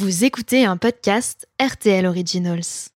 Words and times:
Vous 0.00 0.24
écoutez 0.24 0.64
un 0.64 0.78
podcast 0.78 1.46
RTL 1.60 2.06
Originals. 2.06 2.88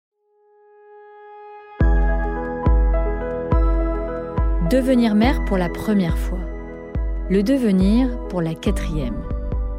Devenir 4.71 5.13
mère 5.13 5.43
pour 5.43 5.57
la 5.57 5.67
première 5.67 6.17
fois. 6.17 6.39
Le 7.29 7.43
devenir 7.43 8.25
pour 8.29 8.41
la 8.41 8.53
quatrième. 8.53 9.21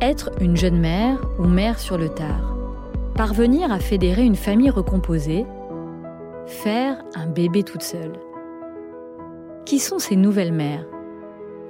Être 0.02 0.32
une 0.42 0.54
jeune 0.54 0.78
mère 0.78 1.18
ou 1.38 1.44
mère 1.44 1.78
sur 1.78 1.96
le 1.96 2.10
tard. 2.10 2.58
Parvenir 3.14 3.72
à 3.72 3.78
fédérer 3.78 4.22
une 4.22 4.36
famille 4.36 4.68
recomposée. 4.68 5.46
Faire 6.46 7.02
un 7.14 7.26
bébé 7.26 7.62
toute 7.62 7.82
seule. 7.82 8.18
Qui 9.64 9.78
sont 9.78 9.98
ces 9.98 10.16
nouvelles 10.16 10.52
mères? 10.52 10.84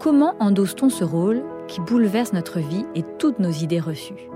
Comment 0.00 0.34
endosse-t-on 0.40 0.90
ce 0.90 1.04
rôle 1.04 1.44
qui 1.68 1.80
bouleverse 1.80 2.32
notre 2.32 2.58
vie 2.58 2.86
et 2.96 3.04
toutes 3.20 3.38
nos 3.38 3.52
idées 3.52 3.78
reçues? 3.78 4.33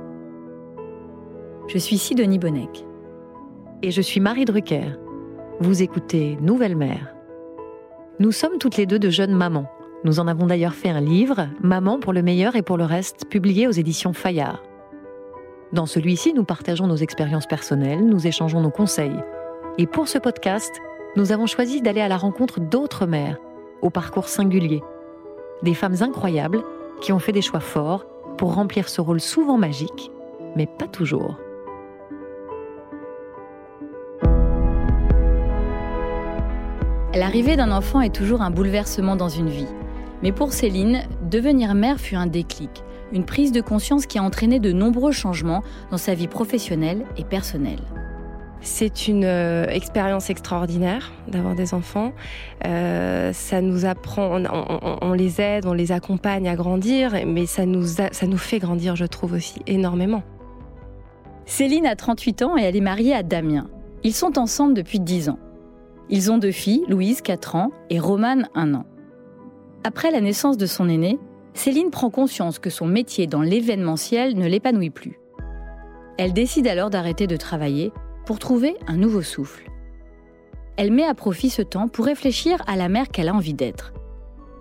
Je 1.69 1.77
suis 1.77 1.99
Sidonie 1.99 2.39
Bonnec. 2.39 2.87
Et 3.83 3.91
je 3.91 4.01
suis 4.01 4.21
Marie 4.21 4.47
Drucker. 4.47 4.99
Vous 5.61 5.83
écoutez 5.83 6.39
Nouvelle 6.41 6.77
Mère. 6.77 7.15
Nous 8.19 8.33
sommes 8.33 8.57
toutes 8.59 8.79
les 8.79 8.87
deux 8.87 8.99
de 8.99 9.11
jeunes 9.11 9.35
mamans. 9.35 9.67
Nous 10.03 10.19
en 10.19 10.29
avons 10.29 10.47
d'ailleurs 10.47 10.75
fait 10.75 10.89
un 10.89 11.03
livre, 11.03 11.49
Maman 11.61 12.01
pour 12.01 12.15
le 12.15 12.23
meilleur 12.23 12.57
et 12.57 12.63
pour 12.63 12.79
le 12.79 12.85
reste, 12.85 13.29
publié 13.29 13.67
aux 13.67 13.73
éditions 13.73 14.15
Fayard. 14.15 14.63
Dans 15.75 15.85
celui-ci, 15.85 16.33
nous 16.33 16.45
partageons 16.45 16.87
nos 16.87 16.97
expériences 16.97 17.47
personnelles, 17.47 18.05
nous 18.07 18.27
échangeons 18.27 18.63
nos 18.63 18.71
conseils. 18.71 19.21
Et 19.77 19.87
pour 19.87 20.09
ce 20.09 20.17
podcast, 20.17 20.73
nous 21.17 21.33
avons 21.33 21.47
choisi 21.47 21.83
d'aller 21.83 22.01
à 22.01 22.09
la 22.09 22.17
rencontre 22.17 22.61
d'autres 22.61 23.05
mères, 23.05 23.37
au 23.83 23.91
parcours 23.91 24.29
singulier. 24.29 24.83
Des 25.63 25.75
femmes 25.75 25.97
incroyables 26.01 26.63
qui 27.03 27.13
ont 27.13 27.19
fait 27.19 27.33
des 27.33 27.43
choix 27.43 27.61
forts 27.61 28.07
pour 28.39 28.55
remplir 28.55 28.89
ce 28.89 29.03
rôle 29.03 29.21
souvent 29.21 29.59
magique, 29.59 30.11
mais 30.57 30.67
pas 30.67 30.89
toujours. 30.89 31.37
L'arrivée 37.15 37.57
d'un 37.57 37.73
enfant 37.73 38.03
est 38.03 38.15
toujours 38.15 38.43
un 38.43 38.51
bouleversement 38.51 39.17
dans 39.17 39.31
une 39.31 39.49
vie. 39.49 39.67
Mais 40.23 40.31
pour 40.31 40.53
Céline, 40.53 41.05
devenir 41.31 41.75
mère 41.75 41.99
fut 41.99 42.17
un 42.17 42.27
déclic, 42.27 42.83
une 43.13 43.25
prise 43.25 43.51
de 43.51 43.63
conscience 43.63 44.05
qui 44.05 44.19
a 44.19 44.23
entraîné 44.23 44.61
de 44.61 44.73
nombreux 44.73 45.13
changements 45.13 45.63
dans 45.91 45.97
sa 45.97 46.13
vie 46.13 46.29
professionnelle 46.29 47.07
et 47.17 47.25
personnelle. 47.25 47.81
C'est 48.61 49.09
une 49.09 49.25
euh, 49.25 49.67
expérience 49.69 50.29
extraordinaire 50.29 51.13
d'avoir 51.29 51.55
des 51.55 51.73
enfants. 51.73 52.13
Euh, 52.67 53.33
ça 53.33 53.63
nous 53.63 53.87
apprend, 53.87 54.43
on, 55.01 55.13
les 55.13 55.41
aide, 55.41 55.65
on 55.65 55.73
les 55.73 55.93
accompagne 55.93 56.47
à 56.47 56.57
grandir, 56.57 57.15
mais 57.27 57.47
ça 57.47 57.65
nous, 57.65 57.87
ça 57.87 58.27
nous 58.27 58.37
fait 58.37 58.59
grandir, 58.59 58.97
je 58.97 59.07
trouve 59.07 59.33
aussi, 59.33 59.63
énormément. 59.67 60.25
Céline 61.47 61.87
a 61.87 61.97
38 61.97 62.43
ans 62.43 62.59
et 62.59 62.63
elle 62.63 62.77
est 62.77 62.83
mariée 62.83 63.15
à 63.15 63.23
Damien. 63.23 63.69
Ils 64.05 64.13
sont 64.13 64.39
ensemble 64.39 64.75
depuis 64.75 65.01
10 65.01 65.31
ans. 65.31 65.39
Ils 66.11 66.31
ont 66.31 66.39
deux 66.39 66.53
filles, 66.53 66.85
Louise, 66.89 67.21
4 67.21 67.57
ans, 67.57 67.71
et 67.91 68.01
Romane, 68.01 68.49
1 68.55 68.75
an. 68.75 68.87
Après 69.85 70.11
la 70.11 70.21
naissance 70.21 70.57
de 70.57 70.67
son 70.67 70.89
aîné, 70.89 71.19
Céline 71.55 71.91
prend 71.91 72.09
conscience 72.09 72.59
que 72.59 72.71
son 72.71 72.87
métier 72.87 73.27
dans 73.27 73.43
l'événementiel 73.43 74.37
ne 74.37 74.47
l'épanouit 74.47 74.91
plus. 74.91 75.19
Elle 76.17 76.33
décide 76.33 76.67
alors 76.67 76.91
d'arrêter 76.91 77.27
de 77.27 77.37
travailler 77.37 77.93
pour 78.25 78.39
trouver 78.39 78.77
un 78.87 78.97
nouveau 78.97 79.23
souffle. 79.23 79.71
Elle 80.77 80.93
met 80.93 81.05
à 81.05 81.15
profit 81.15 81.51
ce 81.51 81.63
temps 81.63 81.89
pour 81.89 82.07
réfléchir 82.07 82.63
à 82.67 82.77
la 82.77 82.89
mère 82.89 83.09
qu'elle 83.09 83.29
a 83.29 83.35
envie 83.35 83.55
d'être. 83.55 83.93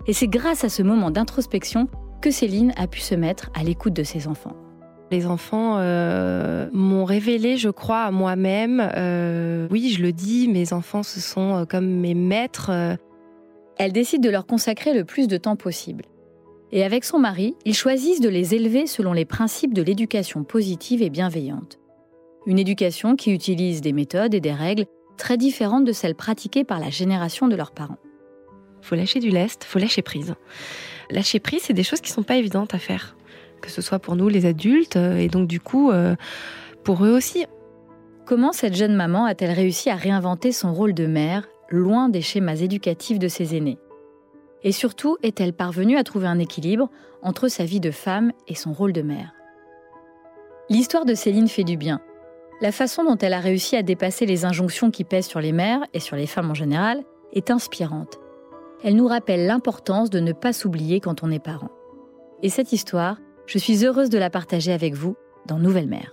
Et 0.06 0.12
c'est 0.12 0.28
grâce 0.28 0.64
à 0.64 0.68
ce 0.68 0.82
moment 0.82 1.10
d'introspection 1.10 1.88
que 2.20 2.30
Céline 2.30 2.72
a 2.76 2.86
pu 2.86 3.00
se 3.00 3.14
mettre 3.14 3.50
à 3.54 3.62
l'écoute 3.62 3.94
de 3.94 4.02
ses 4.02 4.26
enfants. 4.26 4.56
Les 5.10 5.26
enfants 5.26 5.76
euh, 5.78 6.68
m'ont 6.72 7.04
révélé, 7.04 7.56
je 7.56 7.70
crois, 7.70 8.02
à 8.02 8.10
moi-même. 8.10 8.90
Euh, 8.94 9.66
oui, 9.70 9.90
je 9.90 10.02
le 10.02 10.12
dis, 10.12 10.48
mes 10.48 10.72
enfants, 10.72 11.02
ce 11.02 11.20
sont 11.20 11.56
euh, 11.56 11.64
comme 11.64 11.86
mes 11.86 12.14
maîtres. 12.14 12.70
Elle 13.78 13.92
décide 13.92 14.22
de 14.22 14.28
leur 14.28 14.46
consacrer 14.46 14.92
le 14.92 15.04
plus 15.04 15.26
de 15.26 15.36
temps 15.38 15.56
possible. 15.56 16.04
Et 16.72 16.84
avec 16.84 17.04
son 17.04 17.18
mari, 17.18 17.54
ils 17.64 17.74
choisissent 17.74 18.20
de 18.20 18.28
les 18.28 18.54
élever 18.54 18.86
selon 18.86 19.14
les 19.14 19.24
principes 19.24 19.72
de 19.72 19.80
l'éducation 19.80 20.44
positive 20.44 21.00
et 21.00 21.08
bienveillante. 21.08 21.78
Une 22.46 22.58
éducation 22.58 23.16
qui 23.16 23.32
utilise 23.32 23.80
des 23.80 23.94
méthodes 23.94 24.34
et 24.34 24.40
des 24.40 24.52
règles 24.52 24.84
très 25.16 25.38
différentes 25.38 25.84
de 25.84 25.92
celles 25.92 26.14
pratiquées 26.14 26.64
par 26.64 26.80
la 26.80 26.90
génération 26.90 27.48
de 27.48 27.56
leurs 27.56 27.72
parents. 27.72 27.98
Faut 28.82 28.94
lâcher 28.94 29.20
du 29.20 29.30
lest, 29.30 29.64
faut 29.64 29.78
lâcher 29.78 30.02
prise. 30.02 30.34
Lâcher 31.10 31.40
prise, 31.40 31.62
c'est 31.62 31.72
des 31.72 31.82
choses 31.82 32.02
qui 32.02 32.10
sont 32.10 32.22
pas 32.22 32.36
évidentes 32.36 32.74
à 32.74 32.78
faire 32.78 33.17
que 33.60 33.70
ce 33.70 33.82
soit 33.82 33.98
pour 33.98 34.16
nous 34.16 34.28
les 34.28 34.46
adultes 34.46 34.96
euh, 34.96 35.16
et 35.16 35.28
donc 35.28 35.48
du 35.48 35.60
coup 35.60 35.90
euh, 35.90 36.14
pour 36.84 37.04
eux 37.04 37.12
aussi. 37.12 37.46
Comment 38.26 38.52
cette 38.52 38.74
jeune 38.74 38.94
maman 38.94 39.24
a-t-elle 39.24 39.52
réussi 39.52 39.90
à 39.90 39.96
réinventer 39.96 40.52
son 40.52 40.74
rôle 40.74 40.92
de 40.92 41.06
mère, 41.06 41.48
loin 41.70 42.08
des 42.08 42.20
schémas 42.20 42.56
éducatifs 42.56 43.18
de 43.18 43.28
ses 43.28 43.56
aînés? 43.56 43.78
Et 44.62 44.72
surtout, 44.72 45.16
est-elle 45.22 45.52
parvenue 45.52 45.96
à 45.96 46.04
trouver 46.04 46.26
un 46.26 46.38
équilibre 46.38 46.90
entre 47.22 47.48
sa 47.48 47.64
vie 47.64 47.80
de 47.80 47.90
femme 47.90 48.32
et 48.46 48.54
son 48.54 48.72
rôle 48.72 48.92
de 48.92 49.02
mère? 49.02 49.32
L'histoire 50.68 51.04
de 51.04 51.14
Céline 51.14 51.48
fait 51.48 51.64
du 51.64 51.76
bien. 51.76 52.00
La 52.60 52.72
façon 52.72 53.04
dont 53.04 53.16
elle 53.16 53.32
a 53.32 53.40
réussi 53.40 53.76
à 53.76 53.82
dépasser 53.82 54.26
les 54.26 54.44
injonctions 54.44 54.90
qui 54.90 55.04
pèsent 55.04 55.28
sur 55.28 55.40
les 55.40 55.52
mères 55.52 55.80
et 55.94 56.00
sur 56.00 56.16
les 56.16 56.26
femmes 56.26 56.50
en 56.50 56.54
général 56.54 57.04
est 57.32 57.50
inspirante. 57.50 58.18
Elle 58.82 58.96
nous 58.96 59.06
rappelle 59.06 59.46
l'importance 59.46 60.10
de 60.10 60.20
ne 60.20 60.32
pas 60.32 60.52
s'oublier 60.52 61.00
quand 61.00 61.22
on 61.22 61.30
est 61.30 61.42
parent. 61.42 61.70
Et 62.42 62.48
cette 62.48 62.72
histoire, 62.72 63.18
je 63.48 63.58
suis 63.58 63.84
heureuse 63.84 64.10
de 64.10 64.18
la 64.18 64.28
partager 64.28 64.72
avec 64.72 64.94
vous 64.94 65.16
dans 65.46 65.58
Nouvelle 65.58 65.88
Mère. 65.88 66.12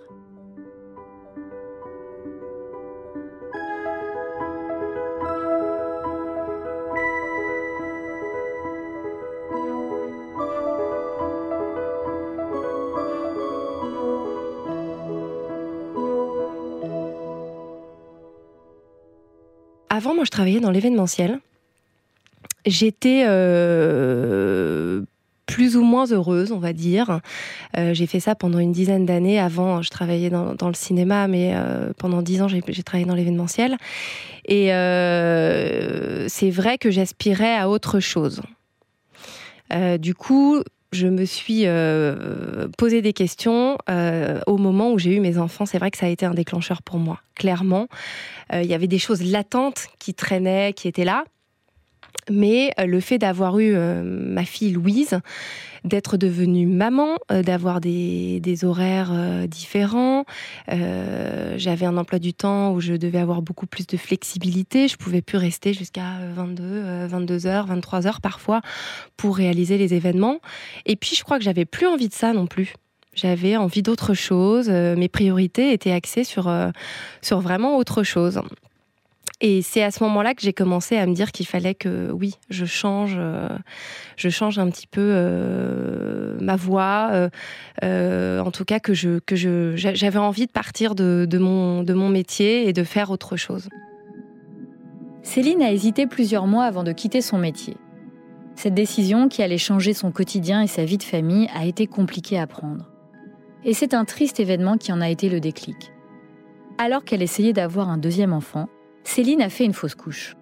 Avant, 19.90 20.14
moi, 20.14 20.24
je 20.26 20.32
travaillais 20.32 20.60
dans 20.60 20.72
l'événementiel. 20.72 21.40
J'étais 22.66 23.24
euh, 23.28 25.04
plus 25.56 25.78
ou 25.78 25.84
moins 25.84 26.06
heureuse, 26.12 26.52
on 26.52 26.58
va 26.58 26.74
dire. 26.74 27.22
Euh, 27.78 27.94
j'ai 27.94 28.08
fait 28.08 28.20
ça 28.20 28.36
pendant 28.36 28.60
une 28.60 28.74
dizaine 28.74 29.06
d'années. 29.06 29.40
Avant, 29.40 29.82
je 29.82 29.90
travaillais 29.90 30.30
dans, 30.30 30.68
le 30.68 30.74
cinéma, 30.74 31.30
mais 31.30 31.54
euh, 31.56 31.94
pendant 31.98 32.22
dix 32.22 32.42
ans, 32.42 32.50
j'ai 32.50 32.62
travaillé 32.84 33.06
dans 33.06 33.16
l'événementiel. 33.16 33.78
Et 34.44 34.74
euh, 34.74 36.28
c'est 36.28 36.50
vrai 36.50 36.78
que 36.78 36.92
j'aspirais 36.92 37.56
à 37.56 37.70
autre 37.70 38.02
chose. 38.02 38.42
du 39.98 40.14
coup, 40.14 40.62
je 40.92 41.08
me 41.08 41.24
suis 41.24 41.64
posé 42.78 43.02
des 43.02 43.14
questions 43.14 43.78
au 44.48 44.58
moment 44.58 44.92
où 44.92 45.00
j'ai 45.00 45.16
eu 45.16 45.22
mes 45.22 45.38
enfants. 45.38 45.66
C'est 45.66 45.80
vrai 45.80 45.90
que 45.90 45.98
ça 45.98 46.08
a 46.08 46.10
été 46.10 46.26
un 46.26 46.34
déclencheur 46.34 46.82
pour 46.82 47.00
moi, 47.00 47.22
clairement. 47.34 47.88
Il 48.52 48.66
y 48.66 48.74
avait 48.74 48.88
des 48.88 49.00
choses 49.00 49.24
latentes 49.24 49.88
qui 50.00 50.14
traînaient, 50.14 50.74
qui 50.74 50.90
étaient 50.90 51.06
là. 51.06 51.24
Mais 52.30 52.72
euh, 52.80 52.86
le 52.86 53.00
fait 53.00 53.18
d'avoir 53.18 53.60
eu 53.60 53.74
euh, 53.76 54.02
ma 54.04 54.46
fille 54.46 54.72
Louise, 54.72 55.20
d'être 55.84 56.18
devenue 56.18 56.66
maman, 56.66 57.18
euh, 57.32 57.44
d'avoir 57.44 57.80
des, 57.80 58.42
horaires 58.64 59.14
différents, 59.48 60.26
j'avais 60.68 61.86
un 61.86 61.98
emploi 61.98 62.20
du 62.20 62.34
temps 62.34 62.72
où 62.72 62.80
je 62.80 62.94
devais 62.94 63.20
avoir 63.20 63.42
beaucoup 63.42 63.68
plus 63.68 63.86
de 63.86 63.98
flexibilité. 63.98 64.88
Je 64.88 64.96
pouvais 64.96 65.22
plus 65.22 65.38
rester 65.38 65.74
jusqu'à 65.74 66.20
22, 66.34 67.06
22 67.08 67.48
heures, 67.48 67.68
23 67.68 68.08
heures 68.08 68.22
parfois 68.22 68.62
pour 69.18 69.36
réaliser 69.36 69.78
les 69.78 69.94
événements. 69.94 70.40
Et 70.86 70.96
puis 70.96 71.16
je 71.16 71.24
crois 71.24 71.38
que 71.38 71.44
j'avais 71.44 71.66
plus 71.66 71.86
envie 71.86 72.08
de 72.08 72.14
ça 72.14 72.34
non 72.34 72.48
plus. 72.48 72.74
J'avais 73.14 73.58
envie 73.58 73.82
d'autre 73.82 74.14
chose. 74.14 74.70
mes 74.70 75.10
priorités 75.10 75.74
étaient 75.74 75.92
axées 75.92 76.24
sur, 76.24 76.52
sur 77.22 77.42
vraiment 77.42 77.78
autre 77.78 78.04
chose. 78.04 78.42
Et 79.42 79.62
c'est 79.62 79.84
à 79.84 79.92
ce 79.92 80.04
moment-là 80.04 80.34
que 80.34 80.42
j'ai 80.42 80.54
commencé 80.54 80.98
à 80.98 81.06
me 81.06 81.14
dire 81.14 81.32
qu'il 81.32 81.46
fallait 81.46 81.76
que, 81.76 82.12
oui, 82.12 82.36
je 82.50 82.66
change, 82.66 83.16
euh, 83.18 83.50
je 84.16 84.30
change 84.30 84.60
un 84.60 84.70
petit 84.70 84.88
peu 84.88 85.02
euh, 85.02 86.38
ma 86.40 86.56
voix. 86.56 87.30
Euh, 87.84 88.40
en 88.40 88.52
tout 88.52 88.66
cas, 88.66 88.80
que 88.80 88.94
je, 88.94 89.20
que 89.20 89.36
je, 89.36 89.74
j'avais 89.76 90.20
envie 90.20 90.48
de 90.48 90.52
partir 90.52 90.96
de, 90.96 91.28
de, 91.30 91.38
mon, 91.38 91.84
de 91.84 91.94
mon 91.94 92.10
métier 92.10 92.68
et 92.68 92.74
de 92.74 92.84
faire 92.84 93.12
autre 93.12 93.36
chose. 93.36 93.68
Céline 95.22 95.62
a 95.62 95.72
hésité 95.72 96.08
plusieurs 96.08 96.48
mois 96.48 96.66
avant 96.66 96.84
de 96.84 96.92
quitter 96.92 97.22
son 97.22 97.38
métier. 97.38 97.78
Cette 98.56 98.74
décision, 98.74 99.28
qui 99.28 99.44
allait 99.44 99.58
changer 99.58 99.94
son 99.94 100.12
quotidien 100.12 100.62
et 100.62 100.68
sa 100.68 100.86
vie 100.86 100.98
de 100.98 101.04
famille, 101.04 101.50
a 101.54 101.66
été 101.66 101.88
compliquée 101.88 102.40
à 102.40 102.48
prendre. 102.48 102.90
Et 103.66 103.74
c'est 103.74 103.94
un 103.94 104.06
triste 104.06 104.40
événement 104.40 104.78
qui 104.78 104.94
en 104.94 105.02
a 105.02 105.10
été 105.10 105.28
le 105.28 105.40
déclic. 105.40 105.92
Alors 106.78 107.04
qu'elle 107.04 107.22
essayait 107.22 107.54
d'avoir 107.54 107.90
un 107.90 107.98
deuxième 107.98 108.32
enfant, 108.32 108.70
Céline 109.06 109.42
a 109.42 109.50
fait 109.50 109.64
une 109.64 109.74
fausse 109.74 109.96
couche. 109.96 110.36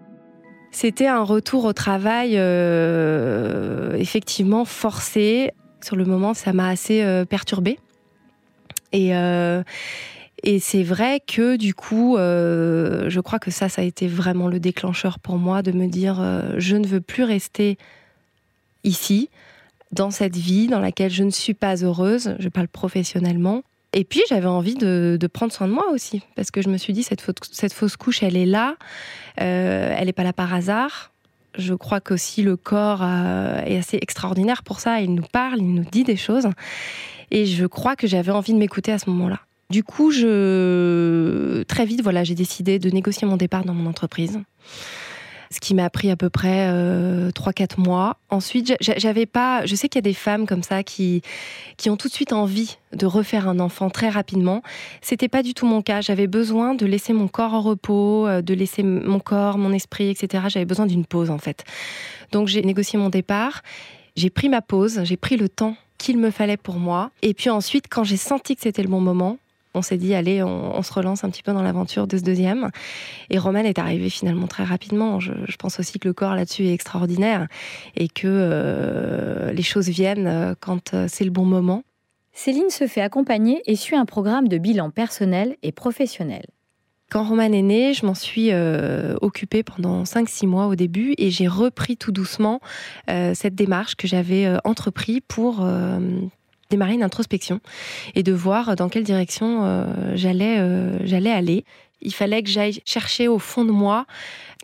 C'était 0.71 1.05
un 1.05 1.21
retour 1.21 1.65
au 1.65 1.73
travail 1.73 2.31
euh, 2.35 3.93
effectivement 3.93 4.65
forcé. 4.65 5.51
Sur 5.81 5.95
le 5.95 6.05
moment, 6.05 6.33
ça 6.33 6.51
m'a 6.51 6.69
assez 6.69 7.03
euh, 7.03 7.25
perturbée. 7.25 7.77
Et, 8.91 9.15
euh, 9.15 9.61
et 10.41 10.59
c'est 10.59 10.81
vrai 10.81 11.19
que 11.19 11.57
du 11.57 11.75
coup, 11.75 12.15
je 12.17 13.19
crois 13.19 13.39
que 13.39 13.51
ça, 13.51 13.69
ça 13.69 13.81
a 13.81 13.85
été 13.85 14.07
vraiment 14.07 14.47
le 14.47 14.59
déclencheur 14.59 15.19
pour 15.19 15.37
moi 15.37 15.61
de 15.61 15.71
me 15.71 15.87
dire, 15.87 16.23
je 16.57 16.75
ne 16.75 16.87
veux 16.87 17.01
plus 17.01 17.23
rester 17.23 17.77
ici, 18.83 19.29
dans 19.91 20.11
cette 20.11 20.35
vie 20.35 20.67
dans 20.67 20.79
laquelle 20.79 21.11
je 21.11 21.23
ne 21.23 21.29
suis 21.29 21.53
pas 21.53 21.77
heureuse, 21.83 22.35
je 22.39 22.49
parle 22.49 22.67
professionnellement. 22.67 23.63
Et 23.93 24.03
puis 24.03 24.21
j'avais 24.27 24.47
envie 24.47 24.75
de, 24.75 25.17
prendre 25.31 25.53
soin 25.53 25.67
de 25.67 25.73
moi 25.73 25.85
aussi, 25.91 26.21
parce 26.35 26.51
que 26.51 26.61
je 26.61 26.69
me 26.69 26.77
suis 26.77 26.93
dit, 26.93 27.03
cette 27.03 27.73
fausse 27.73 27.95
couche, 27.95 28.23
elle 28.23 28.35
est 28.35 28.45
là, 28.45 28.75
euh, 29.39 29.95
elle 29.95 30.07
n'est 30.07 30.13
pas 30.13 30.23
là 30.23 30.33
par 30.33 30.53
hasard. 30.53 31.11
Je 31.55 31.75
crois 31.75 32.01
qu'aussi 32.01 32.41
le 32.41 32.57
corps 32.57 33.01
euh, 33.03 33.61
est 33.63 33.77
assez 33.77 33.97
extraordinaire 34.01 34.63
pour 34.63 34.79
ça, 34.79 35.01
il 35.01 35.13
nous 35.13 35.25
parle, 35.31 35.59
il 35.59 35.73
nous 35.73 35.85
dit 35.91 36.03
des 36.03 36.15
choses. 36.15 36.47
Et 37.29 37.45
je 37.45 37.65
crois 37.65 37.95
que 37.95 38.07
j'avais 38.07 38.31
envie 38.31 38.53
de 38.53 38.57
m'écouter 38.57 38.91
à 38.91 38.97
ce 38.97 39.09
moment-là. 39.11 39.39
Du 39.69 39.83
coup, 39.83 40.11
je 40.11 41.63
très 41.63 41.85
vite, 41.85 42.01
voilà, 42.01 42.23
j'ai 42.23 42.35
décidé 42.35 42.79
de 42.79 42.89
négocier 42.89 43.27
mon 43.27 43.37
départ 43.37 43.63
dans 43.63 43.73
mon 43.73 43.89
entreprise 43.89 44.39
ce 45.53 45.59
qui 45.59 45.73
m'a 45.73 45.89
pris 45.89 46.09
à 46.09 46.15
peu 46.15 46.29
près 46.29 46.67
euh, 46.69 47.31
3-4 47.31 47.79
mois. 47.79 48.17
Ensuite, 48.29 48.75
j'avais 48.79 49.25
pas. 49.25 49.65
Je 49.65 49.75
sais 49.75 49.87
qu'il 49.87 49.99
y 49.99 50.03
a 50.03 50.09
des 50.09 50.13
femmes 50.13 50.45
comme 50.45 50.63
ça 50.63 50.83
qui, 50.83 51.21
qui 51.77 51.89
ont 51.89 51.97
tout 51.97 52.07
de 52.07 52.13
suite 52.13 52.33
envie 52.33 52.77
de 52.93 53.05
refaire 53.05 53.47
un 53.47 53.59
enfant 53.59 53.89
très 53.89 54.09
rapidement. 54.09 54.63
C'était 55.01 55.27
pas 55.27 55.43
du 55.43 55.53
tout 55.53 55.65
mon 55.65 55.81
cas. 55.81 56.01
J'avais 56.01 56.27
besoin 56.27 56.75
de 56.75 56.85
laisser 56.85 57.13
mon 57.13 57.27
corps 57.27 57.53
en 57.53 57.61
repos, 57.61 58.27
euh, 58.27 58.41
de 58.41 58.53
laisser 58.53 58.83
mon 58.83 59.19
corps, 59.19 59.57
mon 59.57 59.71
esprit, 59.73 60.09
etc. 60.09 60.45
J'avais 60.47 60.65
besoin 60.65 60.85
d'une 60.85 61.05
pause 61.05 61.29
en 61.29 61.37
fait. 61.37 61.63
Donc 62.31 62.47
j'ai 62.47 62.61
négocié 62.61 62.97
mon 62.97 63.09
départ. 63.09 63.61
J'ai 64.15 64.29
pris 64.29 64.49
ma 64.49 64.61
pause, 64.61 65.01
j'ai 65.03 65.17
pris 65.17 65.37
le 65.37 65.49
temps 65.49 65.75
qu'il 65.97 66.17
me 66.17 66.31
fallait 66.31 66.57
pour 66.57 66.75
moi. 66.75 67.11
Et 67.21 67.33
puis 67.33 67.49
ensuite, 67.49 67.85
quand 67.89 68.03
j'ai 68.03 68.17
senti 68.17 68.55
que 68.55 68.61
c'était 68.61 68.83
le 68.83 68.89
bon 68.89 69.01
moment, 69.01 69.37
on 69.73 69.81
s'est 69.81 69.97
dit, 69.97 70.13
allez, 70.13 70.43
on, 70.43 70.81
se 70.83 70.93
relance 70.93 71.23
un 71.23 71.29
petit 71.29 71.43
peu 71.43 71.53
dans 71.53 71.63
l'aventure 71.63 72.07
de 72.07 72.17
ce 72.17 72.23
deuxième. 72.23 72.69
Et 73.29 73.37
Roman 73.37 73.59
est 73.59 73.79
arrivé 73.79 74.09
finalement 74.09 74.47
très 74.47 74.63
rapidement. 74.63 75.19
Je, 75.19 75.31
pense 75.57 75.79
aussi 75.79 75.99
que 75.99 76.07
le 76.07 76.13
corps 76.13 76.35
là-dessus 76.35 76.65
est 76.65 76.73
extraordinaire 76.73 77.47
et 77.95 78.07
que 78.07 78.27
euh, 78.27 79.51
les 79.53 79.63
choses 79.63 79.89
viennent 79.89 80.27
euh, 80.27 80.55
quand 80.59 80.93
euh, 80.93 81.07
c'est 81.09 81.23
le 81.23 81.31
bon 81.31 81.45
moment. 81.45 81.83
Céline 82.33 82.69
se 82.69 82.87
fait 82.87 83.01
accompagner 83.01 83.61
et 83.65 83.75
suit 83.75 83.95
un 83.95 84.05
programme 84.05 84.47
de 84.47 84.57
bilan 84.57 84.89
personnel 84.89 85.55
et 85.63 85.71
professionnel. 85.71 86.45
Quand 87.09 87.23
Roman 87.23 87.43
est 87.43 87.61
né, 87.61 87.93
je 87.93 88.07
m'en 88.07 88.15
suis 88.15 88.49
occupée 89.21 89.61
pendant 89.61 90.01
5-6 90.01 90.47
mois 90.47 90.65
au 90.65 90.73
début 90.73 91.13
et 91.19 91.29
j'ai 91.29 91.47
repris 91.47 91.95
tout 91.95 92.11
doucement 92.11 92.59
cette 93.07 93.53
démarche 93.53 93.95
que 93.95 94.07
j'avais 94.07 94.51
entreprise 94.63 95.19
pour 95.27 95.63
démarrer 96.73 96.95
une 96.95 97.03
introspection 97.03 97.59
et 98.15 98.23
de 98.23 98.33
voir 98.33 98.75
dans 98.75 98.89
quelle 98.89 99.03
direction 99.03 99.63
euh, 99.63 99.85
j'allais 100.15 100.57
euh, 100.59 100.97
j'allais 101.05 101.31
aller. 101.31 101.65
Il 102.01 102.13
fallait 102.13 102.43
que 102.43 102.49
j'aille 102.49 102.81
chercher 102.83 103.27
au 103.27 103.39
fond 103.39 103.63
de 103.63 103.71
moi 103.71 104.05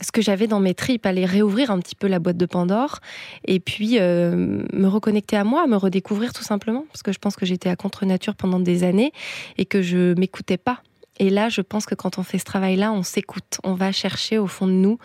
ce 0.02 0.12
que 0.12 0.22
j'avais 0.22 0.48
dans 0.48 0.60
mes 0.60 0.74
tripes, 0.74 1.06
aller 1.06 1.26
réouvrir 1.26 1.72
un 1.72 1.80
petit 1.80 1.96
peu 1.96 2.08
la 2.08 2.20
boîte 2.20 2.38
de 2.38 2.46
Pandore 2.46 3.00
et 3.46 3.60
puis 3.60 3.98
euh, 4.00 4.64
me 4.74 4.88
reconnecter 4.88 5.38
à 5.38 5.44
moi, 5.44 5.68
me 5.68 5.76
redécouvrir 5.76 6.34
tout 6.34 6.44
simplement, 6.44 6.86
parce 6.92 7.04
que 7.04 7.12
je 7.12 7.20
pense 7.20 7.36
que 7.36 7.46
j'étais 7.46 7.70
à 7.70 7.76
contre-nature 7.76 8.36
pendant 8.36 8.60
des 8.60 8.84
années 8.84 9.12
et 9.58 9.66
que 9.66 9.82
je 9.82 10.14
m'écoutais 10.18 10.58
pas 10.58 10.82
et 11.20 11.30
là, 11.30 11.50
je 11.50 11.60
pense 11.60 11.86
que 11.86 11.96
quand 11.96 12.18
on 12.18 12.24
fait 12.24 12.38
ce 12.38 12.46
travail-là, 12.46 12.94
on 12.94 13.04
s'écoute, 13.04 13.60
on 13.66 13.74
va 13.74 13.92
chercher 13.92 14.38
au 14.38 14.48
fond 14.48 14.68
de 14.68 14.72
nous 14.72 14.98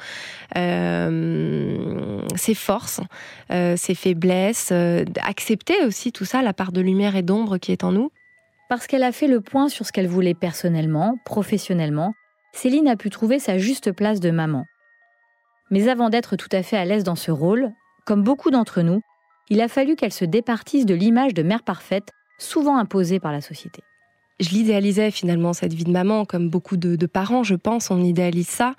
euh, 0.57 2.21
ses 2.37 2.55
forces, 2.55 3.01
euh, 3.51 3.77
ses 3.77 3.97
faiblesses, 3.97 4.71
euh, 4.73 5.05
accepter 5.23 5.85
aussi 5.85 6.13
tout 6.13 6.25
ça, 6.25 6.41
la 6.41 6.55
part 6.55 6.71
de 6.71 6.81
lumière 6.81 7.17
et 7.17 7.23
d'ombre 7.23 7.59
qui 7.59 7.73
est 7.73 7.83
en 7.83 7.91
nous. 7.91 8.11
Parce 8.69 8.87
qu'elle 8.87 9.03
a 9.03 9.11
fait 9.11 9.27
le 9.27 9.41
point 9.41 9.69
sur 9.69 9.85
ce 9.87 9.93
qu'elle 9.93 10.07
voulait 10.07 10.35
personnellement, 10.35 11.19
professionnellement, 11.25 12.15
Céline 12.53 12.89
a 12.89 12.97
pu 12.97 13.11
trouver 13.11 13.41
sa 13.41 13.59
juste 13.59 13.91
place 13.91 14.21
de 14.21 14.31
maman. 14.31 14.65
Mais 15.71 15.89
avant 15.89 16.11
d'être 16.11 16.37
tout 16.37 16.49
à 16.53 16.63
fait 16.63 16.77
à 16.77 16.85
l'aise 16.85 17.03
dans 17.03 17.17
ce 17.17 17.33
rôle, 17.33 17.73
comme 18.07 18.23
beaucoup 18.23 18.53
d'entre 18.53 18.83
nous, 18.83 19.01
il 19.51 19.61
a 19.61 19.69
fallu 19.69 19.97
qu'elle 19.97 20.13
se 20.13 20.25
départisse 20.25 20.87
de 20.87 20.95
l'image 20.95 21.35
de 21.35 21.43
mère 21.43 21.65
parfaite, 21.65 22.11
souvent 22.39 22.77
imposée 22.77 23.19
par 23.19 23.33
la 23.33 23.41
société 23.41 23.83
je 24.41 24.49
l'idéalisais 24.49 25.13
finalement 25.13 25.53
cette 25.53 25.75
vie 25.75 25.85
de 25.85 25.93
maman, 25.93 26.25
comme 26.25 26.49
beaucoup 26.49 26.77
de, 26.77 27.07
parents, 27.07 27.45
je 27.45 27.55
pense, 27.55 27.93
on 27.93 28.03
idéalise 28.03 28.49
ça. 28.49 28.75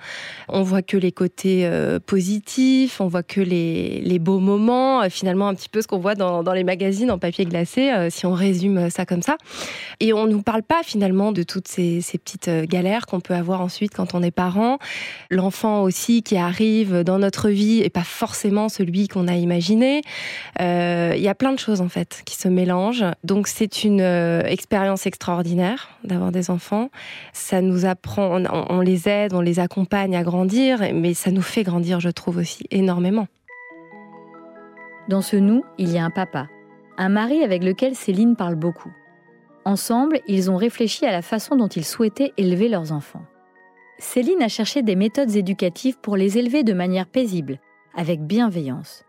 On 0.50 0.64
voit 0.64 0.82
que 0.82 0.98
les 0.98 1.14
côtés 1.14 1.66
euh, 1.66 2.00
positifs, 2.06 3.00
on 3.00 3.08
voit 3.08 3.24
que 3.24 3.40
les, 3.40 4.02
les 4.02 4.20
beaux 4.20 4.40
moments, 4.40 5.04
euh, 5.04 5.10
finalement 5.10 5.48
un 5.48 5.56
petit 5.56 5.70
peu 5.70 5.82
ce 5.82 5.88
qu'on 5.88 6.00
voit 6.00 6.16
dans, 6.16 6.44
dans, 6.44 6.52
les 6.52 6.66
magazines 6.66 7.10
en 7.10 7.20
papier 7.20 7.46
glacé, 7.46 7.90
euh, 7.92 8.10
si 8.10 8.26
on 8.26 8.34
résume 8.34 8.90
ça 8.90 9.06
comme 9.06 9.22
ça. 9.22 9.38
Et 10.02 10.12
on 10.12 10.28
nous 10.28 10.42
parle 10.42 10.64
pas 10.64 10.84
finalement 10.84 11.32
de 11.32 11.44
toutes 11.44 11.70
ces, 11.70 12.02
ces 12.02 12.18
petites 12.18 12.50
galères 12.68 13.06
qu'on 13.06 13.22
peut 13.22 13.36
avoir 13.36 13.62
ensuite 13.62 13.94
quand 13.94 14.14
on 14.14 14.22
est 14.22 14.32
parent. 14.32 14.78
L'enfant 15.30 15.84
aussi 15.84 16.22
qui 16.22 16.36
arrive 16.36 17.04
dans 17.04 17.20
notre 17.20 17.50
vie 17.50 17.82
et 17.82 17.90
pas 17.90 18.04
forcément 18.04 18.68
celui 18.68 19.08
qu'on 19.08 19.30
a 19.30 19.36
imaginé. 19.36 20.02
Il 20.60 21.22
y 21.22 21.28
a 21.28 21.36
plein 21.36 21.54
de 21.54 21.60
choses 21.60 21.80
en 21.80 21.90
fait 21.90 22.24
qui 22.26 22.36
se 22.36 22.50
mélangent. 22.50 23.06
Donc 23.24 23.48
c'est 23.48 23.84
une 23.84 24.02
expérience 24.02 25.06
extraordinaire 25.06 25.45
d'avoir 26.04 26.32
des 26.32 26.50
enfants. 26.50 26.90
Ça 27.34 27.62
nous 27.62 27.86
apprend, 27.86 28.44
on, 28.70 28.82
les 28.82 29.08
aide, 29.08 29.34
on 29.34 29.42
les 29.42 29.60
accompagne 29.60 30.16
à 30.16 30.24
grandir, 30.24 30.80
mais 30.94 31.14
ça 31.14 31.32
nous 31.32 31.42
fait 31.42 31.64
grandir, 31.64 32.00
je 32.00 32.10
trouve 32.10 32.38
aussi, 32.38 32.66
énormément. 32.72 33.28
Dans 35.08 35.22
ce 35.22 35.36
nous, 35.36 35.64
il 35.78 35.92
y 35.92 35.98
a 35.98 36.06
un 36.06 36.10
papa, 36.10 36.48
un 36.98 37.10
mari 37.10 37.44
avec 37.44 37.64
lequel 37.64 37.96
Céline 37.96 38.36
parle 38.36 38.56
beaucoup. 38.56 38.92
Ensemble, 39.66 40.20
ils 40.28 40.50
ont 40.50 40.58
réfléchi 40.58 41.06
à 41.06 41.12
la 41.12 41.22
façon 41.22 41.56
dont 41.56 41.68
ils 41.68 41.86
souhaitaient 41.86 42.34
élever 42.38 42.70
leurs 42.70 42.92
enfants. 42.92 43.24
Céline 43.98 44.42
a 44.42 44.48
cherché 44.48 44.82
des 44.82 44.96
méthodes 44.96 45.36
éducatives 45.36 46.00
pour 46.02 46.18
les 46.18 46.38
élever 46.38 46.64
de 46.64 46.74
manière 46.74 47.08
paisible, 47.08 47.60
avec 47.96 48.22
bienveillance. 48.22 49.06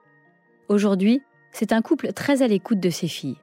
Aujourd'hui, 0.69 1.23
c'est 1.51 1.73
un 1.73 1.83
couple 1.83 2.13
très 2.13 2.43
à 2.43 2.47
l'écoute 2.47 2.81
de 2.81 2.91
ses 2.91 3.09
filles. 3.09 3.39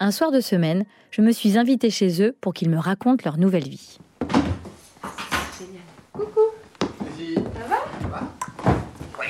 Un 0.00 0.12
soir 0.12 0.30
de 0.30 0.40
semaine, 0.40 0.84
je 1.10 1.22
me 1.22 1.32
suis 1.32 1.58
invitée 1.58 1.90
chez 1.90 2.22
eux 2.22 2.36
pour 2.40 2.54
qu'ils 2.54 2.70
me 2.70 2.78
racontent 2.78 3.22
leur 3.24 3.36
nouvelle 3.36 3.68
vie. 3.68 3.98
Coucou. 6.12 6.40
Ça 7.00 8.08
va 8.08 8.32
Oui. 9.18 9.26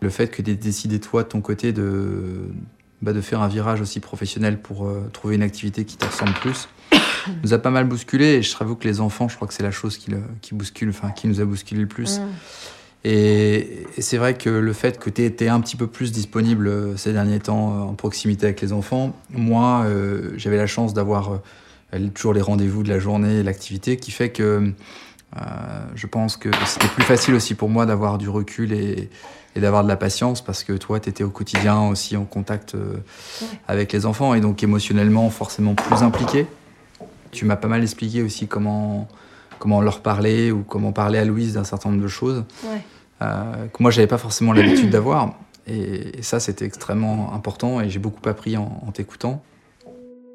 Le 0.00 0.10
fait 0.10 0.28
que 0.28 0.42
tu 0.42 0.52
aies 0.52 0.54
décidé 0.54 1.00
toi 1.00 1.24
de 1.24 1.28
ton 1.28 1.40
côté 1.40 1.72
de, 1.72 2.50
bah, 3.02 3.12
de 3.12 3.20
faire 3.20 3.42
un 3.42 3.48
virage 3.48 3.80
aussi 3.80 3.98
professionnel 3.98 4.60
pour 4.60 4.86
euh, 4.86 5.10
trouver 5.12 5.34
une 5.34 5.42
activité 5.42 5.84
qui 5.84 5.96
te 5.96 6.04
ressemble 6.04 6.34
plus 6.34 6.68
nous 7.42 7.52
a 7.52 7.58
pas 7.58 7.70
mal 7.70 7.84
bousculé 7.84 8.26
et 8.26 8.42
je 8.42 8.56
t'avoue 8.56 8.76
que 8.76 8.86
les 8.86 9.00
enfants, 9.00 9.28
je 9.28 9.34
crois 9.34 9.48
que 9.48 9.54
c'est 9.54 9.64
la 9.64 9.72
chose 9.72 9.98
qui, 9.98 10.12
qui 10.40 10.54
bouscule, 10.54 10.90
enfin 10.90 11.10
qui 11.10 11.26
nous 11.26 11.40
a 11.40 11.44
bousculé 11.44 11.80
le 11.80 11.88
plus. 11.88 12.20
Mm. 12.20 12.28
Et, 13.08 13.86
c'est 14.00 14.16
vrai 14.16 14.34
que 14.34 14.50
le 14.50 14.72
fait 14.72 14.98
que 14.98 15.08
tu 15.08 15.22
été 15.22 15.48
un 15.48 15.60
petit 15.60 15.76
peu 15.76 15.86
plus 15.86 16.10
disponible 16.10 16.66
euh, 16.66 16.96
ces 16.96 17.12
derniers 17.12 17.38
temps 17.38 17.72
euh, 17.72 17.80
en 17.82 17.94
proximité 17.94 18.46
avec 18.46 18.60
les 18.60 18.72
enfants, 18.72 19.14
moi, 19.30 19.84
euh, 19.84 20.32
j'avais 20.36 20.56
la 20.56 20.66
chance 20.66 20.92
d'avoir 20.92 21.40
toujours 22.14 22.34
les 22.34 22.40
rendez-vous 22.40 22.82
de 22.82 22.88
la 22.88 22.98
journée, 22.98 23.44
l'activité, 23.44 23.96
qui 23.96 24.10
fait 24.10 24.30
que 24.30 24.72
je 25.94 26.06
pense 26.06 26.36
que 26.36 26.50
c'était 26.66 26.88
plus 26.88 27.04
facile 27.04 27.34
aussi 27.34 27.54
pour 27.54 27.68
moi 27.68 27.86
d'avoir 27.86 28.18
du 28.18 28.28
recul 28.28 28.72
et, 28.72 29.08
d'avoir 29.54 29.84
de 29.84 29.88
la 29.88 29.96
patience 29.96 30.42
parce 30.42 30.64
que 30.64 30.72
toi, 30.72 30.98
tu 30.98 31.08
étais 31.08 31.24
au 31.24 31.30
quotidien 31.30 31.88
aussi 31.88 32.16
en 32.16 32.24
contact 32.24 32.76
avec 33.68 33.92
les 33.92 34.04
enfants 34.04 34.34
et 34.34 34.40
donc 34.40 34.62
émotionnellement 34.62 35.30
forcément 35.30 35.74
plus 35.74 36.02
impliqué. 36.02 36.46
Tu 37.30 37.44
m'as 37.44 37.56
pas 37.56 37.68
mal 37.68 37.82
expliqué 37.82 38.22
aussi 38.22 38.48
comment, 38.48 39.08
comment 39.58 39.80
leur 39.80 40.00
parler 40.00 40.50
ou 40.50 40.64
comment 40.64 40.92
parler 40.92 41.18
à 41.18 41.24
Louise 41.24 41.54
d'un 41.54 41.64
certain 41.64 41.90
nombre 41.90 42.02
de 42.02 42.08
choses. 42.08 42.44
Ouais. 42.64 42.82
Euh, 43.22 43.66
que 43.68 43.82
moi 43.82 43.90
j'avais 43.90 44.06
pas 44.06 44.18
forcément 44.18 44.52
l'habitude 44.52 44.90
d'avoir. 44.90 45.34
Et, 45.66 46.22
ça, 46.22 46.38
c'était 46.38 46.64
extrêmement 46.64 47.32
important 47.32 47.80
et 47.80 47.90
j'ai 47.90 47.98
beaucoup 47.98 48.28
appris 48.28 48.56
en 48.56 48.68
t'écoutant. 48.92 49.42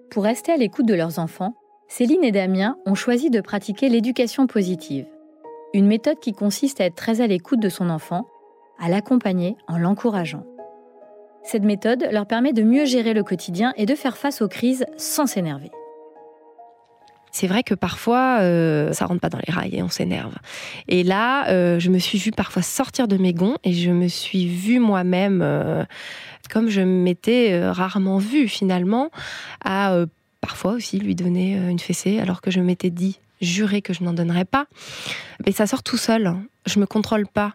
Pour 0.09 0.23
rester 0.23 0.51
à 0.51 0.57
l'écoute 0.57 0.85
de 0.85 0.93
leurs 0.93 1.19
enfants, 1.19 1.55
Céline 1.87 2.23
et 2.23 2.31
Damien 2.31 2.75
ont 2.85 2.95
choisi 2.95 3.29
de 3.29 3.39
pratiquer 3.39 3.87
l'éducation 3.87 4.45
positive, 4.45 5.05
une 5.73 5.87
méthode 5.87 6.19
qui 6.19 6.33
consiste 6.33 6.81
à 6.81 6.85
être 6.85 6.95
très 6.95 7.21
à 7.21 7.27
l'écoute 7.27 7.61
de 7.61 7.69
son 7.69 7.89
enfant, 7.89 8.27
à 8.77 8.89
l'accompagner 8.89 9.55
en 9.67 9.77
l'encourageant. 9.77 10.45
Cette 11.43 11.63
méthode 11.63 12.07
leur 12.11 12.27
permet 12.27 12.53
de 12.53 12.63
mieux 12.63 12.85
gérer 12.85 13.13
le 13.13 13.23
quotidien 13.23 13.73
et 13.77 13.85
de 13.85 13.95
faire 13.95 14.17
face 14.17 14.41
aux 14.41 14.47
crises 14.47 14.85
sans 14.97 15.27
s'énerver 15.27 15.71
c'est 17.31 17.47
vrai 17.47 17.63
que 17.63 17.73
parfois, 17.73 18.39
euh, 18.41 18.91
ça 18.93 19.05
rentre 19.05 19.21
pas 19.21 19.29
dans 19.29 19.39
les 19.45 19.53
rails 19.53 19.75
et 19.75 19.81
on 19.81 19.89
s'énerve. 19.89 20.35
Et 20.87 21.03
là, 21.03 21.47
euh, 21.49 21.79
je 21.79 21.89
me 21.89 21.99
suis 21.99 22.17
vue 22.17 22.31
parfois 22.31 22.61
sortir 22.61 23.07
de 23.07 23.17
mes 23.17 23.33
gonds 23.33 23.55
et 23.63 23.73
je 23.73 23.91
me 23.91 24.07
suis 24.07 24.47
vue 24.47 24.79
moi-même, 24.79 25.41
euh, 25.41 25.83
comme 26.49 26.69
je 26.69 26.81
m'étais 26.81 27.69
rarement 27.69 28.17
vue 28.17 28.47
finalement, 28.47 29.09
à 29.63 29.95
parfois 30.41 30.73
aussi 30.73 30.97
lui 30.97 31.15
donner 31.15 31.53
une 31.53 31.79
fessée 31.79 32.19
alors 32.19 32.41
que 32.41 32.51
je 32.51 32.59
m'étais 32.59 32.89
dit 32.89 33.19
juré 33.41 33.81
que 33.81 33.93
je 33.93 34.03
n'en 34.03 34.13
donnerais 34.13 34.45
pas. 34.45 34.67
Mais 35.45 35.51
ça 35.51 35.67
sort 35.67 35.83
tout 35.83 35.97
seul. 35.97 36.27
Hein. 36.27 36.43
Je 36.65 36.79
me 36.79 36.85
contrôle 36.85 37.27
pas. 37.27 37.53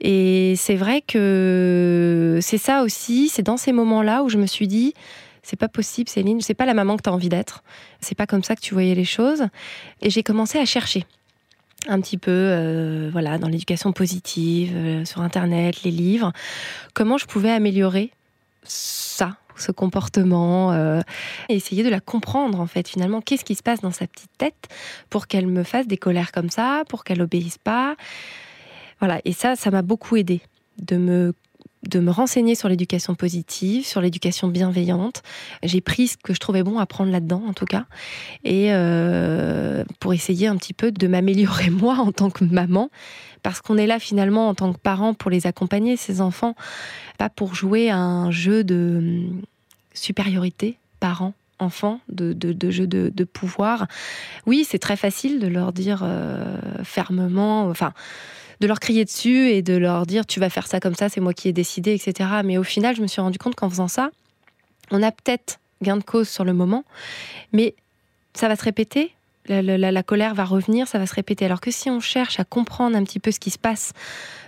Et 0.00 0.54
c'est 0.56 0.76
vrai 0.76 1.02
que 1.02 2.38
c'est 2.40 2.58
ça 2.58 2.82
aussi, 2.82 3.28
c'est 3.28 3.42
dans 3.42 3.56
ces 3.56 3.72
moments-là 3.72 4.22
où 4.22 4.28
je 4.28 4.38
me 4.38 4.46
suis 4.46 4.66
dit, 4.66 4.94
c'est 5.46 5.56
pas 5.56 5.68
possible, 5.68 6.08
Céline, 6.08 6.40
c'est 6.40 6.54
pas 6.54 6.66
la 6.66 6.74
maman 6.74 6.96
que 6.96 7.02
tu 7.02 7.08
as 7.08 7.12
envie 7.12 7.28
d'être. 7.28 7.62
C'est 8.00 8.16
pas 8.16 8.26
comme 8.26 8.42
ça 8.42 8.56
que 8.56 8.60
tu 8.60 8.74
voyais 8.74 8.96
les 8.96 9.04
choses. 9.04 9.44
Et 10.02 10.10
j'ai 10.10 10.24
commencé 10.24 10.58
à 10.58 10.64
chercher 10.64 11.06
un 11.86 12.00
petit 12.00 12.18
peu 12.18 12.32
euh, 12.32 13.10
voilà 13.12 13.38
dans 13.38 13.46
l'éducation 13.46 13.92
positive 13.92 14.72
euh, 14.74 15.04
sur 15.04 15.20
internet 15.20 15.84
les 15.84 15.92
livres. 15.92 16.32
Comment 16.94 17.16
je 17.16 17.26
pouvais 17.26 17.52
améliorer 17.52 18.10
ça 18.64 19.36
ce 19.54 19.70
comportement 19.70 20.72
euh, 20.72 21.00
et 21.48 21.54
essayer 21.54 21.84
de 21.84 21.88
la 21.90 22.00
comprendre 22.00 22.60
en 22.60 22.66
fait 22.66 22.88
finalement. 22.88 23.20
Qu'est-ce 23.20 23.44
qui 23.44 23.54
se 23.54 23.62
passe 23.62 23.80
dans 23.80 23.92
sa 23.92 24.08
petite 24.08 24.36
tête 24.36 24.66
pour 25.10 25.28
qu'elle 25.28 25.46
me 25.46 25.62
fasse 25.62 25.86
des 25.86 25.96
colères 25.96 26.32
comme 26.32 26.50
ça 26.50 26.82
pour 26.88 27.04
qu'elle 27.04 27.22
obéisse 27.22 27.58
pas? 27.58 27.94
Voilà. 28.98 29.20
Et 29.24 29.32
ça 29.32 29.54
ça 29.54 29.70
m'a 29.70 29.82
beaucoup 29.82 30.16
aidé 30.16 30.40
de 30.82 30.96
me 30.96 31.34
de 31.88 32.00
me 32.00 32.10
renseigner 32.10 32.54
sur 32.54 32.68
l'éducation 32.68 33.14
positive, 33.14 33.86
sur 33.86 34.00
l'éducation 34.00 34.48
bienveillante. 34.48 35.22
J'ai 35.62 35.80
pris 35.80 36.08
ce 36.08 36.16
que 36.16 36.34
je 36.34 36.40
trouvais 36.40 36.62
bon 36.62 36.78
à 36.78 36.86
prendre 36.86 37.10
là-dedans, 37.10 37.42
en 37.46 37.52
tout 37.52 37.64
cas, 37.64 37.86
et 38.44 38.68
euh, 38.72 39.84
pour 40.00 40.14
essayer 40.14 40.46
un 40.46 40.56
petit 40.56 40.72
peu 40.72 40.92
de 40.92 41.06
m'améliorer 41.06 41.70
moi 41.70 41.96
en 41.98 42.12
tant 42.12 42.30
que 42.30 42.44
maman, 42.44 42.90
parce 43.42 43.60
qu'on 43.60 43.76
est 43.76 43.86
là 43.86 43.98
finalement 43.98 44.48
en 44.48 44.54
tant 44.54 44.72
que 44.72 44.78
parent 44.78 45.14
pour 45.14 45.30
les 45.30 45.46
accompagner, 45.46 45.96
ces 45.96 46.20
enfants, 46.20 46.54
pas 47.18 47.28
pour 47.28 47.54
jouer 47.54 47.90
un 47.90 48.30
jeu 48.30 48.64
de 48.64 48.96
hum, 48.98 49.42
supériorité, 49.94 50.76
parent 51.00 51.34
enfant, 51.58 52.00
de, 52.08 52.32
de, 52.32 52.70
jeu 52.70 52.86
de, 52.86 53.24
pouvoir. 53.24 53.86
Oui, 54.46 54.66
c'est 54.68 54.78
très 54.78 54.96
facile 54.96 55.38
de 55.40 55.46
leur 55.46 55.72
dire 55.72 56.02
euh, 56.02 56.58
fermement, 56.84 57.68
enfin, 57.68 57.92
de 58.60 58.66
leur 58.66 58.80
crier 58.80 59.04
dessus 59.04 59.48
et 59.48 59.62
de 59.62 59.76
leur 59.76 60.06
dire 60.06 60.26
tu 60.26 60.40
vas 60.40 60.50
faire 60.50 60.66
ça 60.66 60.80
comme 60.80 60.94
ça, 60.94 61.08
c'est 61.08 61.20
moi 61.20 61.34
qui 61.34 61.48
ai 61.48 61.52
décidé, 61.52 61.94
etc. 61.94 62.30
Mais 62.44 62.58
au 62.58 62.62
final, 62.62 62.96
je 62.96 63.02
me 63.02 63.06
suis 63.06 63.20
rendu 63.20 63.38
compte 63.38 63.54
qu'en 63.54 63.68
faisant 63.68 63.88
ça, 63.88 64.10
on 64.90 65.02
a 65.02 65.10
peut-être 65.12 65.58
gain 65.82 65.96
de 65.96 66.02
cause 66.02 66.28
sur 66.28 66.44
le 66.44 66.52
moment, 66.52 66.84
mais 67.52 67.74
ça 68.34 68.48
va 68.48 68.56
se 68.56 68.64
répéter. 68.64 69.12
La, 69.48 70.02
colère 70.02 70.34
va 70.34 70.44
revenir, 70.44 70.88
ça 70.88 70.98
va 70.98 71.06
se 71.06 71.14
répéter. 71.14 71.44
Alors 71.44 71.60
que 71.60 71.70
si 71.70 71.88
on 71.88 72.00
cherche 72.00 72.40
à 72.40 72.44
comprendre 72.44 72.96
un 72.96 73.04
petit 73.04 73.20
peu 73.20 73.30
ce 73.30 73.38
qui 73.38 73.50
se 73.50 73.58
passe 73.58 73.92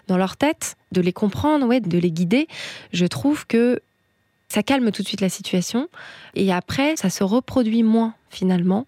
dans 0.08 0.16
leur 0.16 0.36
tête, 0.36 0.76
de 0.90 1.00
les 1.00 1.12
comprendre, 1.12 1.66
ouais, 1.66 1.80
de 1.80 1.98
les 1.98 2.10
guider, 2.10 2.48
je 2.92 3.06
trouve 3.06 3.46
que 3.46 3.80
ça 4.48 4.64
calme 4.64 4.90
tout 4.90 5.02
de 5.02 5.06
suite 5.06 5.20
la 5.20 5.28
situation. 5.28 5.88
Et 6.34 6.52
après, 6.52 6.96
ça 6.96 7.10
se 7.10 7.22
reproduit 7.22 7.84
moins 7.84 8.14
finalement. 8.28 8.86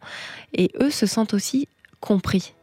Et 0.52 0.72
eux 0.80 0.90
se 0.90 1.06
sentent 1.06 1.34
aussi 1.34 1.68
compris. 2.00 2.54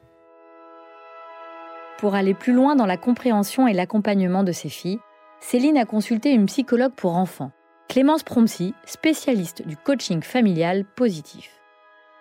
Pour 1.97 2.13
aller 2.13 2.35
plus 2.35 2.53
loin 2.53 2.75
dans 2.75 2.85
la 2.85 2.97
compréhension 2.97 3.67
et 3.67 3.73
l'accompagnement 3.73 4.43
de 4.43 4.51
ses 4.51 4.69
filles, 4.69 4.99
Céline 5.39 5.77
a 5.77 5.85
consulté 5.85 6.31
une 6.31 6.45
psychologue 6.45 6.93
pour 6.95 7.15
enfants, 7.15 7.51
Clémence 7.89 8.21
Promsy, 8.21 8.75
spécialiste 8.85 9.67
du 9.67 9.75
coaching 9.77 10.21
familial 10.21 10.85
positif. 10.95 11.59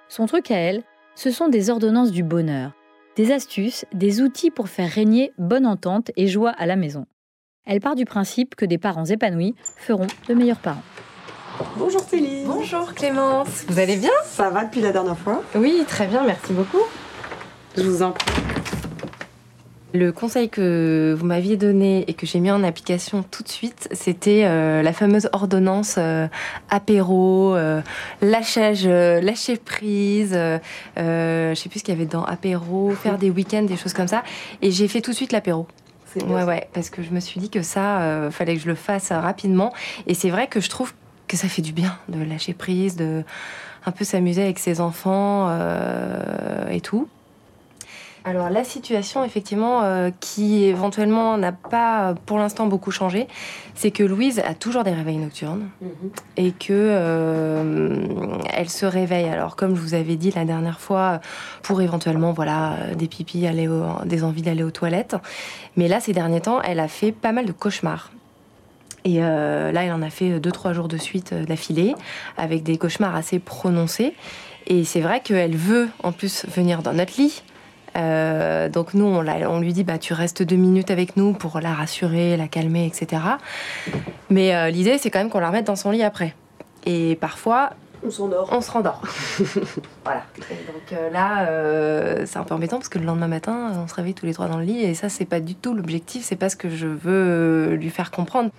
Son 0.08 0.24
truc 0.26 0.50
à 0.50 0.56
elle, 0.56 0.82
ce 1.14 1.30
sont 1.30 1.48
des 1.48 1.68
ordonnances 1.68 2.10
du 2.10 2.22
bonheur, 2.22 2.72
des 3.16 3.32
astuces, 3.32 3.84
des 3.92 4.22
outils 4.22 4.50
pour 4.50 4.68
faire 4.68 4.90
régner 4.90 5.32
bonne 5.36 5.66
entente 5.66 6.10
et 6.16 6.26
joie 6.26 6.52
à 6.56 6.64
la 6.64 6.76
maison. 6.76 7.04
Elle 7.66 7.80
part 7.80 7.96
du 7.96 8.06
principe 8.06 8.54
que 8.54 8.64
des 8.64 8.78
parents 8.78 9.04
épanouis 9.04 9.54
feront 9.76 10.06
de 10.28 10.34
meilleurs 10.34 10.60
parents. 10.60 10.82
Bonjour 11.76 12.00
Céline. 12.00 12.46
Bonjour 12.46 12.94
Clémence. 12.94 13.64
Vous 13.68 13.78
allez 13.78 13.96
bien? 13.96 14.10
Ça 14.24 14.48
va 14.48 14.64
depuis 14.64 14.80
la 14.80 14.92
dernière 14.92 15.18
fois 15.18 15.42
Oui, 15.54 15.84
très 15.86 16.06
bien, 16.06 16.22
merci 16.24 16.54
beaucoup. 16.54 16.82
Je 17.76 17.82
vous 17.82 18.02
en 18.02 18.12
prie. 18.12 18.35
Le 19.96 20.12
conseil 20.12 20.50
que 20.50 21.16
vous 21.18 21.24
m'aviez 21.24 21.56
donné 21.56 22.04
et 22.06 22.12
que 22.12 22.26
j'ai 22.26 22.38
mis 22.38 22.50
en 22.50 22.62
application 22.62 23.22
tout 23.22 23.42
de 23.42 23.48
suite, 23.48 23.88
c'était 23.92 24.42
euh, 24.44 24.82
la 24.82 24.92
fameuse 24.92 25.30
ordonnance 25.32 25.94
euh, 25.96 26.28
apéro, 26.68 27.54
euh, 27.54 27.80
lâchage, 28.20 28.86
lâcher 28.86 29.56
prise, 29.56 30.32
je 30.96 31.52
sais 31.54 31.68
plus 31.70 31.78
ce 31.78 31.84
qu'il 31.84 31.94
y 31.94 31.96
avait 31.96 32.04
dans 32.04 32.24
apéro, 32.24 32.90
faire 32.90 33.16
des 33.16 33.30
week-ends, 33.30 33.62
des 33.62 33.78
choses 33.78 33.94
comme 33.94 34.08
ça. 34.08 34.22
Et 34.60 34.70
j'ai 34.70 34.86
fait 34.86 35.00
tout 35.00 35.12
de 35.12 35.16
suite 35.16 35.32
l'apéro. 35.32 35.66
Ouais, 36.28 36.44
ouais, 36.44 36.68
parce 36.74 36.90
que 36.90 37.02
je 37.02 37.10
me 37.10 37.20
suis 37.20 37.40
dit 37.40 37.48
que 37.48 37.62
ça, 37.62 38.28
fallait 38.30 38.56
que 38.56 38.60
je 38.60 38.68
le 38.68 38.74
fasse 38.74 39.12
rapidement. 39.12 39.72
Et 40.06 40.12
c'est 40.12 40.30
vrai 40.30 40.46
que 40.46 40.60
je 40.60 40.68
trouve 40.68 40.92
que 41.26 41.38
ça 41.38 41.48
fait 41.48 41.62
du 41.62 41.72
bien 41.72 41.96
de 42.08 42.22
lâcher 42.22 42.52
prise, 42.52 42.96
de 42.96 43.24
un 43.86 43.92
peu 43.92 44.04
s'amuser 44.04 44.42
avec 44.42 44.58
ses 44.58 44.82
enfants 44.82 45.50
et 46.70 46.80
tout. 46.82 47.08
Alors 48.26 48.50
la 48.50 48.64
situation 48.64 49.22
effectivement 49.22 49.84
euh, 49.84 50.10
qui 50.18 50.64
éventuellement 50.64 51.38
n'a 51.38 51.52
pas 51.52 52.16
pour 52.26 52.38
l'instant 52.38 52.66
beaucoup 52.66 52.90
changé, 52.90 53.28
c'est 53.76 53.92
que 53.92 54.02
Louise 54.02 54.40
a 54.40 54.52
toujours 54.54 54.82
des 54.82 54.90
réveils 54.90 55.18
nocturnes 55.18 55.68
mhm. 55.80 56.10
et 56.36 56.50
que 56.50 56.72
euh, 56.72 58.04
elle 58.52 58.68
se 58.68 58.84
réveille. 58.84 59.28
Alors 59.28 59.54
comme 59.54 59.76
je 59.76 59.80
vous 59.80 59.94
avais 59.94 60.16
dit 60.16 60.32
la 60.32 60.44
dernière 60.44 60.80
fois, 60.80 61.20
pour 61.62 61.80
éventuellement 61.80 62.32
voilà 62.32 62.78
des 62.98 63.06
pipis, 63.06 63.46
aller 63.46 63.68
des 64.04 64.24
envies 64.24 64.42
d'aller 64.42 64.64
aux 64.64 64.72
toilettes. 64.72 65.14
Mais 65.76 65.86
là 65.86 66.00
ces 66.00 66.12
derniers 66.12 66.40
temps, 66.40 66.60
elle 66.62 66.80
a 66.80 66.88
fait 66.88 67.12
pas 67.12 67.30
mal 67.30 67.46
de 67.46 67.52
cauchemars. 67.52 68.10
Et 69.04 69.18
euh, 69.22 69.70
là, 69.70 69.84
elle 69.84 69.92
en 69.92 70.02
a 70.02 70.10
fait 70.10 70.40
deux 70.40 70.50
trois 70.50 70.72
jours 70.72 70.88
de 70.88 70.96
suite 70.96 71.32
d'affilée 71.32 71.94
avec 72.36 72.64
des 72.64 72.76
cauchemars 72.76 73.14
assez 73.14 73.38
prononcés. 73.38 74.14
Et 74.66 74.82
c'est 74.82 75.00
vrai 75.00 75.20
qu'elle 75.20 75.54
veut 75.54 75.88
en 76.02 76.10
plus 76.10 76.44
venir 76.46 76.82
dans 76.82 76.92
notre 76.92 77.20
lit. 77.22 77.44
Euh, 77.96 78.68
donc 78.68 78.94
nous, 78.94 79.06
on, 79.06 79.26
on, 79.26 79.60
lui 79.60 79.72
dit, 79.72 79.84
bah, 79.84 79.98
tu 79.98 80.12
restes 80.12 80.42
deux 80.42 80.56
minutes 80.56 80.90
avec 80.90 81.16
nous 81.16 81.32
pour 81.32 81.60
la 81.60 81.72
rassurer, 81.72 82.36
la 82.36 82.48
calmer, 82.48 82.86
etc. 82.86 83.22
Mais 84.30 84.54
euh, 84.54 84.70
l'idée, 84.70 84.98
c'est 84.98 85.10
quand 85.10 85.18
même 85.18 85.30
qu'on 85.30 85.40
la 85.40 85.48
remette 85.48 85.66
dans 85.66 85.76
son 85.76 85.90
lit 85.90 86.02
après. 86.02 86.34
Et 86.84 87.16
parfois, 87.16 87.70
on 88.04 88.10
s'endort. 88.10 88.48
On 88.52 88.60
se 88.60 88.70
rendort. 88.70 89.02
voilà. 90.04 90.22
donc 90.36 90.92
euh, 90.92 91.10
là, 91.10 92.26
c'est 92.26 92.38
un 92.38 92.44
peu 92.44 92.54
embêtant 92.54 92.76
parce 92.76 92.88
que 92.88 92.98
le 92.98 93.06
lendemain 93.06 93.28
matin, 93.28 93.72
on 93.82 93.88
se 93.88 93.94
réveille 93.94 94.14
tous 94.14 94.26
les 94.26 94.34
trois 94.34 94.46
dans 94.46 94.58
le 94.58 94.64
lit 94.64 94.82
et 94.82 94.94
ça, 94.94 95.08
c'est 95.08 95.24
pas 95.24 95.40
du 95.40 95.54
tout 95.54 95.74
l'objectif. 95.74 96.22
C'est 96.24 96.36
pas 96.36 96.50
ce 96.50 96.56
que 96.56 96.68
je 96.68 96.86
veux 96.86 97.74
lui 97.74 97.90
faire 97.90 98.10
comprendre. 98.10 98.50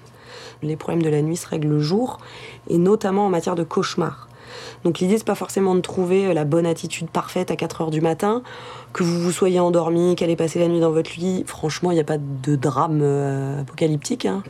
Les 0.64 0.76
problèmes 0.76 1.04
de 1.04 1.10
la 1.10 1.22
nuit 1.22 1.38
se 1.38 1.48
règlent 1.48 1.70
le 1.70 1.80
jour 1.80 2.18
et 2.68 2.78
notamment 2.78 3.28
en 3.28 3.30
matière 3.30 3.56
de 3.56 3.64
cauchemar. 3.64 4.28
Donc 4.84 5.00
l'idée, 5.00 5.18
c'est 5.18 5.24
pas 5.24 5.36
forcément 5.36 5.76
de 5.76 5.82
trouver 5.82 6.34
la 6.34 6.46
bonne 6.46 6.66
attitude 6.66 7.10
parfaite 7.10 7.52
à 7.52 7.56
4 7.56 7.82
heures 7.82 7.92
du 7.92 8.02
matin 8.02 8.44
que 8.94 9.04
vous 9.04 9.20
vous 9.20 9.32
soyez 9.32 9.60
endormi, 9.60 10.16
qu'elle 10.16 10.30
ait 10.30 10.36
passé 10.36 10.60
la 10.60 10.68
nuit 10.68 10.80
dans 10.80 10.92
votre 10.92 11.12
lit, 11.18 11.44
franchement, 11.46 11.92
il 11.92 11.96
n'y 11.96 12.02
a 12.02 12.06
pas 12.06 12.18
de 12.18 12.56
drame 12.56 13.02
euh, 13.02 13.62
apocalyptique. 13.62 14.26
Hein. 14.26 14.44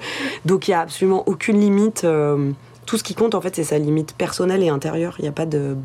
Donc 0.46 0.68
il 0.68 0.72
n'y 0.72 0.76
a 0.76 0.82
absolument 0.82 1.24
aucune 1.26 1.60
limite. 1.60 2.04
Euh, 2.04 2.52
tout 2.86 2.98
ce 2.98 3.04
qui 3.04 3.16
compte, 3.16 3.36
en 3.36 3.42
fait, 3.42 3.54
c'est 3.56 3.66
sa 3.66 3.78
limite 3.78 4.16
personnelle 4.16 4.64
et 4.64 4.70
intérieure. 4.70 5.16
Il 5.20 5.24
n'y 5.24 5.28
a 5.28 5.34
pas 5.34 5.46
de, 5.46 5.76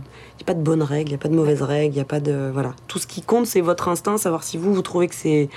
y 0.47 0.51
a 0.51 0.55
bonnes 0.55 0.85
règles, 0.85 1.09
il 1.09 1.13
n'y 1.13 1.17
a 1.17 1.19
pas 1.19 1.29
de 1.29 1.35
mauvaises 1.35 1.63
règles, 1.63 1.95
il 1.95 1.97
n'y 1.97 2.03
a 2.03 2.05
pas 2.05 2.21
de, 2.21 2.51
voilà. 2.53 2.75
Tout 2.87 3.01
ce 3.01 3.09
qui 3.09 3.23
compte, 3.23 3.47
c'est 3.47 3.61
votre 3.61 3.89
instinct, 3.89 4.19
savoir 4.19 4.45
si 4.45 4.57
vous, 4.57 4.73
vous 4.73 4.83
trouvez 4.83 5.09
que 5.09 5.15
c'est 5.17 5.49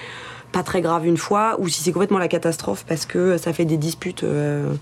pas 0.52 0.64
très 0.64 0.82
grave 0.82 1.06
une 1.06 1.18
fois 1.18 1.58
ou 1.60 1.68
si 1.68 1.84
c'est 1.84 1.92
complètement 1.92 2.18
la 2.18 2.30
catastrophe 2.30 2.86
parce 2.88 3.06
que 3.06 3.38
ça 3.38 3.52
fait 3.52 3.66
des 3.66 3.78
disputes 3.78 4.24
euh, 4.24 4.74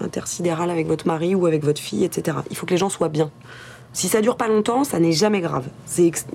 intersidérales 0.00 0.70
avec 0.70 0.86
votre 0.86 1.06
mari 1.06 1.34
ou 1.34 1.46
avec 1.46 1.64
votre 1.64 1.80
fille, 1.80 2.04
etc. 2.04 2.38
Il 2.50 2.56
faut 2.56 2.66
que 2.66 2.72
les 2.72 2.78
gens 2.78 2.90
soient 2.90 3.08
bien. 3.08 3.30
Si 3.96 4.08
ça 4.08 4.20
dure 4.20 4.36
pas 4.36 4.46
longtemps, 4.46 4.84
ça 4.84 4.98
n'est 4.98 5.12
jamais 5.12 5.40
grave. 5.40 5.64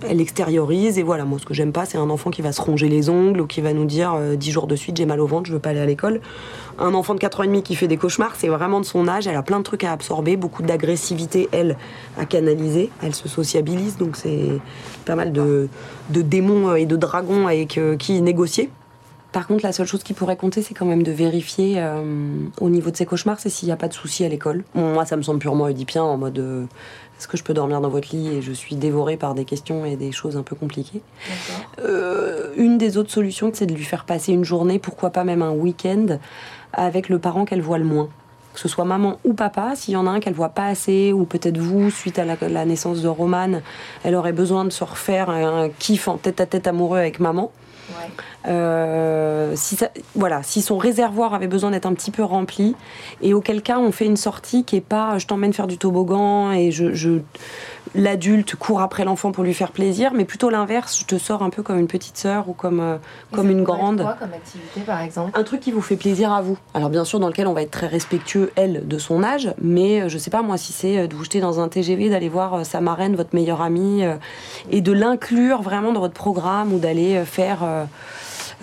elle 0.09 0.19
extériorise 0.19 0.97
et 0.97 1.03
voilà. 1.03 1.25
Moi, 1.25 1.37
ce 1.37 1.45
que 1.45 1.53
j'aime 1.53 1.71
pas, 1.71 1.85
c'est 1.85 1.99
un 1.99 2.09
enfant 2.09 2.31
qui 2.31 2.41
va 2.41 2.53
se 2.53 2.59
ronger 2.59 2.89
les 2.89 3.07
ongles 3.07 3.39
ou 3.39 3.45
qui 3.45 3.61
va 3.61 3.71
nous 3.71 3.85
dire 3.85 4.15
euh, 4.15 4.35
dix 4.35 4.49
jours 4.49 4.65
de 4.65 4.75
suite 4.75 4.97
j'ai 4.97 5.05
mal 5.05 5.19
au 5.19 5.27
ventre, 5.27 5.45
je 5.45 5.53
veux 5.53 5.59
pas 5.59 5.69
aller 5.69 5.79
à 5.79 5.85
l'école. 5.85 6.21
Un 6.79 6.95
enfant 6.95 7.13
de 7.13 7.19
4 7.19 7.41
ans 7.41 7.43
et 7.43 7.47
demi 7.47 7.61
qui 7.61 7.75
fait 7.75 7.87
des 7.87 7.97
cauchemars, 7.97 8.35
c'est 8.35 8.47
vraiment 8.47 8.79
de 8.79 8.85
son 8.85 9.07
âge. 9.07 9.27
Elle 9.27 9.35
a 9.35 9.43
plein 9.43 9.59
de 9.59 9.63
trucs 9.63 9.83
à 9.83 9.91
absorber, 9.91 10.37
beaucoup 10.37 10.63
d'agressivité, 10.63 11.49
elle, 11.51 11.77
à 12.17 12.25
canaliser. 12.25 12.89
Elle 13.03 13.13
se 13.13 13.29
sociabilise, 13.29 13.95
donc 13.95 14.15
c'est 14.15 14.59
pas 15.05 15.13
mal 15.13 15.31
de, 15.31 15.69
démons 16.09 16.73
et 16.73 16.87
de 16.87 16.95
dragons 16.95 17.45
avec 17.45 17.77
euh, 17.77 17.95
qui 17.95 18.23
négocier. 18.23 18.71
Par 19.31 19.47
contre, 19.47 19.63
la 19.63 19.71
seule 19.71 19.87
chose 19.87 20.03
qui 20.03 20.13
pourrait 20.13 20.35
compter, 20.35 20.61
c'est 20.61 20.73
quand 20.73 20.85
même 20.85 21.03
de 21.03 21.11
vérifier 21.11 21.75
euh, 21.77 22.25
au 22.59 22.69
niveau 22.69 22.91
de 22.91 22.97
ses 22.97 23.05
cauchemars, 23.05 23.39
c'est 23.39 23.49
s'il 23.49 23.67
n'y 23.67 23.71
a 23.71 23.77
pas 23.77 23.87
de 23.87 23.93
soucis 23.93 24.25
à 24.25 24.29
l'école. 24.29 24.63
moi, 24.75 25.05
ça 25.05 25.15
me 25.15 25.21
semble 25.21 25.39
purement 25.39 25.65
oedipien, 25.65 26.03
en 26.03 26.17
mode 26.17 26.67
est-ce 27.21 27.27
que 27.27 27.37
je 27.37 27.43
peux 27.43 27.53
dormir 27.53 27.81
dans 27.81 27.89
votre 27.89 28.15
lit 28.15 28.29
et 28.29 28.41
je 28.41 28.51
suis 28.51 28.75
dévorée 28.75 29.15
par 29.15 29.35
des 29.35 29.45
questions 29.45 29.85
et 29.85 29.95
des 29.95 30.11
choses 30.11 30.37
un 30.37 30.41
peu 30.41 30.55
compliquées. 30.55 31.03
Euh, 31.77 32.51
une 32.57 32.79
des 32.79 32.97
autres 32.97 33.11
solutions, 33.11 33.51
c'est 33.53 33.67
de 33.67 33.75
lui 33.75 33.83
faire 33.83 34.05
passer 34.05 34.33
une 34.33 34.43
journée, 34.43 34.79
pourquoi 34.79 35.11
pas 35.11 35.23
même 35.23 35.43
un 35.43 35.51
week-end, 35.51 36.17
avec 36.73 37.09
le 37.09 37.19
parent 37.19 37.45
qu'elle 37.45 37.61
voit 37.61 37.77
le 37.77 37.83
moins. 37.83 38.09
Que 38.55 38.59
ce 38.59 38.67
soit 38.67 38.85
maman 38.85 39.19
ou 39.23 39.35
papa, 39.35 39.73
s'il 39.75 39.93
y 39.93 39.97
en 39.97 40.07
a 40.07 40.09
un 40.09 40.19
qu'elle 40.19 40.33
voit 40.33 40.49
pas 40.49 40.65
assez, 40.65 41.13
ou 41.13 41.25
peut-être 41.25 41.59
vous, 41.59 41.91
suite 41.91 42.17
à 42.17 42.25
la, 42.25 42.65
naissance 42.65 43.03
de 43.03 43.07
Romane, 43.07 43.61
elle 44.03 44.15
aurait 44.15 44.33
besoin 44.33 44.65
de 44.65 44.71
se 44.71 44.83
refaire 44.83 45.29
un 45.29 45.69
kiff 45.69 46.07
en 46.07 46.17
tête 46.17 46.41
à 46.41 46.47
tête 46.47 46.65
amoureux 46.65 46.97
avec 46.97 47.19
maman. 47.19 47.51
Euh, 48.47 49.53
si 49.55 49.77
voilà, 50.15 50.43
si 50.43 50.61
son 50.61 50.77
réservoir 50.77 51.33
avait 51.33 51.47
besoin 51.47 51.71
d'être 51.71 51.85
un 51.85 51.93
petit 51.93 52.11
peu 52.11 52.23
rempli, 52.23 52.75
et 53.21 53.33
auquel 53.33 53.61
cas 53.61 53.79
on 53.79 53.91
fait 53.91 54.05
une 54.05 54.17
sortie 54.17 54.63
qui 54.63 54.75
est 54.75 54.81
pas 54.81 55.17
je 55.17 55.27
t'emmène 55.27 55.53
faire 55.53 55.67
du 55.67 55.77
toboggan 55.77 56.51
et 56.51 56.71
je, 56.71 57.19
l'adulte 57.95 58.55
court 58.55 58.81
après 58.81 59.03
l'enfant 59.03 59.31
pour 59.31 59.43
lui 59.43 59.53
faire 59.53 59.71
plaisir, 59.71 60.11
mais 60.13 60.25
plutôt 60.25 60.49
l'inverse. 60.49 60.97
Je 60.99 61.05
te 61.05 61.17
sors 61.17 61.43
un 61.43 61.49
peu 61.49 61.61
comme 61.63 61.77
une 61.77 61.87
petite 61.87 62.17
sœur 62.17 62.47
ou 62.49 62.53
comme, 62.53 62.79
euh, 62.79 62.97
comme 63.31 63.49
une 63.49 63.63
grande. 63.63 64.01
Quoi 64.01 64.15
comme 64.19 64.33
activité 64.33 64.81
par 64.81 65.01
exemple 65.01 65.31
Un 65.37 65.43
truc 65.43 65.59
qui 65.59 65.71
vous 65.71 65.81
fait 65.81 65.97
plaisir 65.97 66.31
à 66.31 66.41
vous. 66.41 66.57
Alors 66.73 66.89
bien 66.89 67.03
sûr, 67.05 67.19
dans 67.19 67.27
lequel 67.27 67.47
on 67.47 67.53
va 67.53 67.61
être 67.63 67.71
très 67.71 67.87
respectueux, 67.87 68.51
elle, 68.55 68.87
de 68.87 68.97
son 68.97 69.23
âge, 69.23 69.53
mais 69.61 70.01
euh, 70.01 70.09
je 70.09 70.17
sais 70.17 70.29
pas 70.31 70.41
moi 70.41 70.57
si 70.57 70.71
c'est 70.73 70.97
euh, 70.99 71.07
de 71.07 71.15
vous 71.15 71.23
jeter 71.23 71.41
dans 71.41 71.59
un 71.59 71.67
TGV, 71.67 72.09
d'aller 72.09 72.29
voir 72.29 72.53
euh, 72.53 72.63
sa 72.63 72.79
marraine, 72.81 73.15
votre 73.15 73.35
meilleure 73.35 73.61
amie, 73.61 74.03
et 74.69 74.81
de 74.81 74.91
l'inclure 74.91 75.61
vraiment 75.61 75.91
dans 75.91 75.99
votre 75.99 76.13
programme 76.13 76.73
ou 76.73 76.79
d'aller 76.79 77.23
faire, 77.25 77.59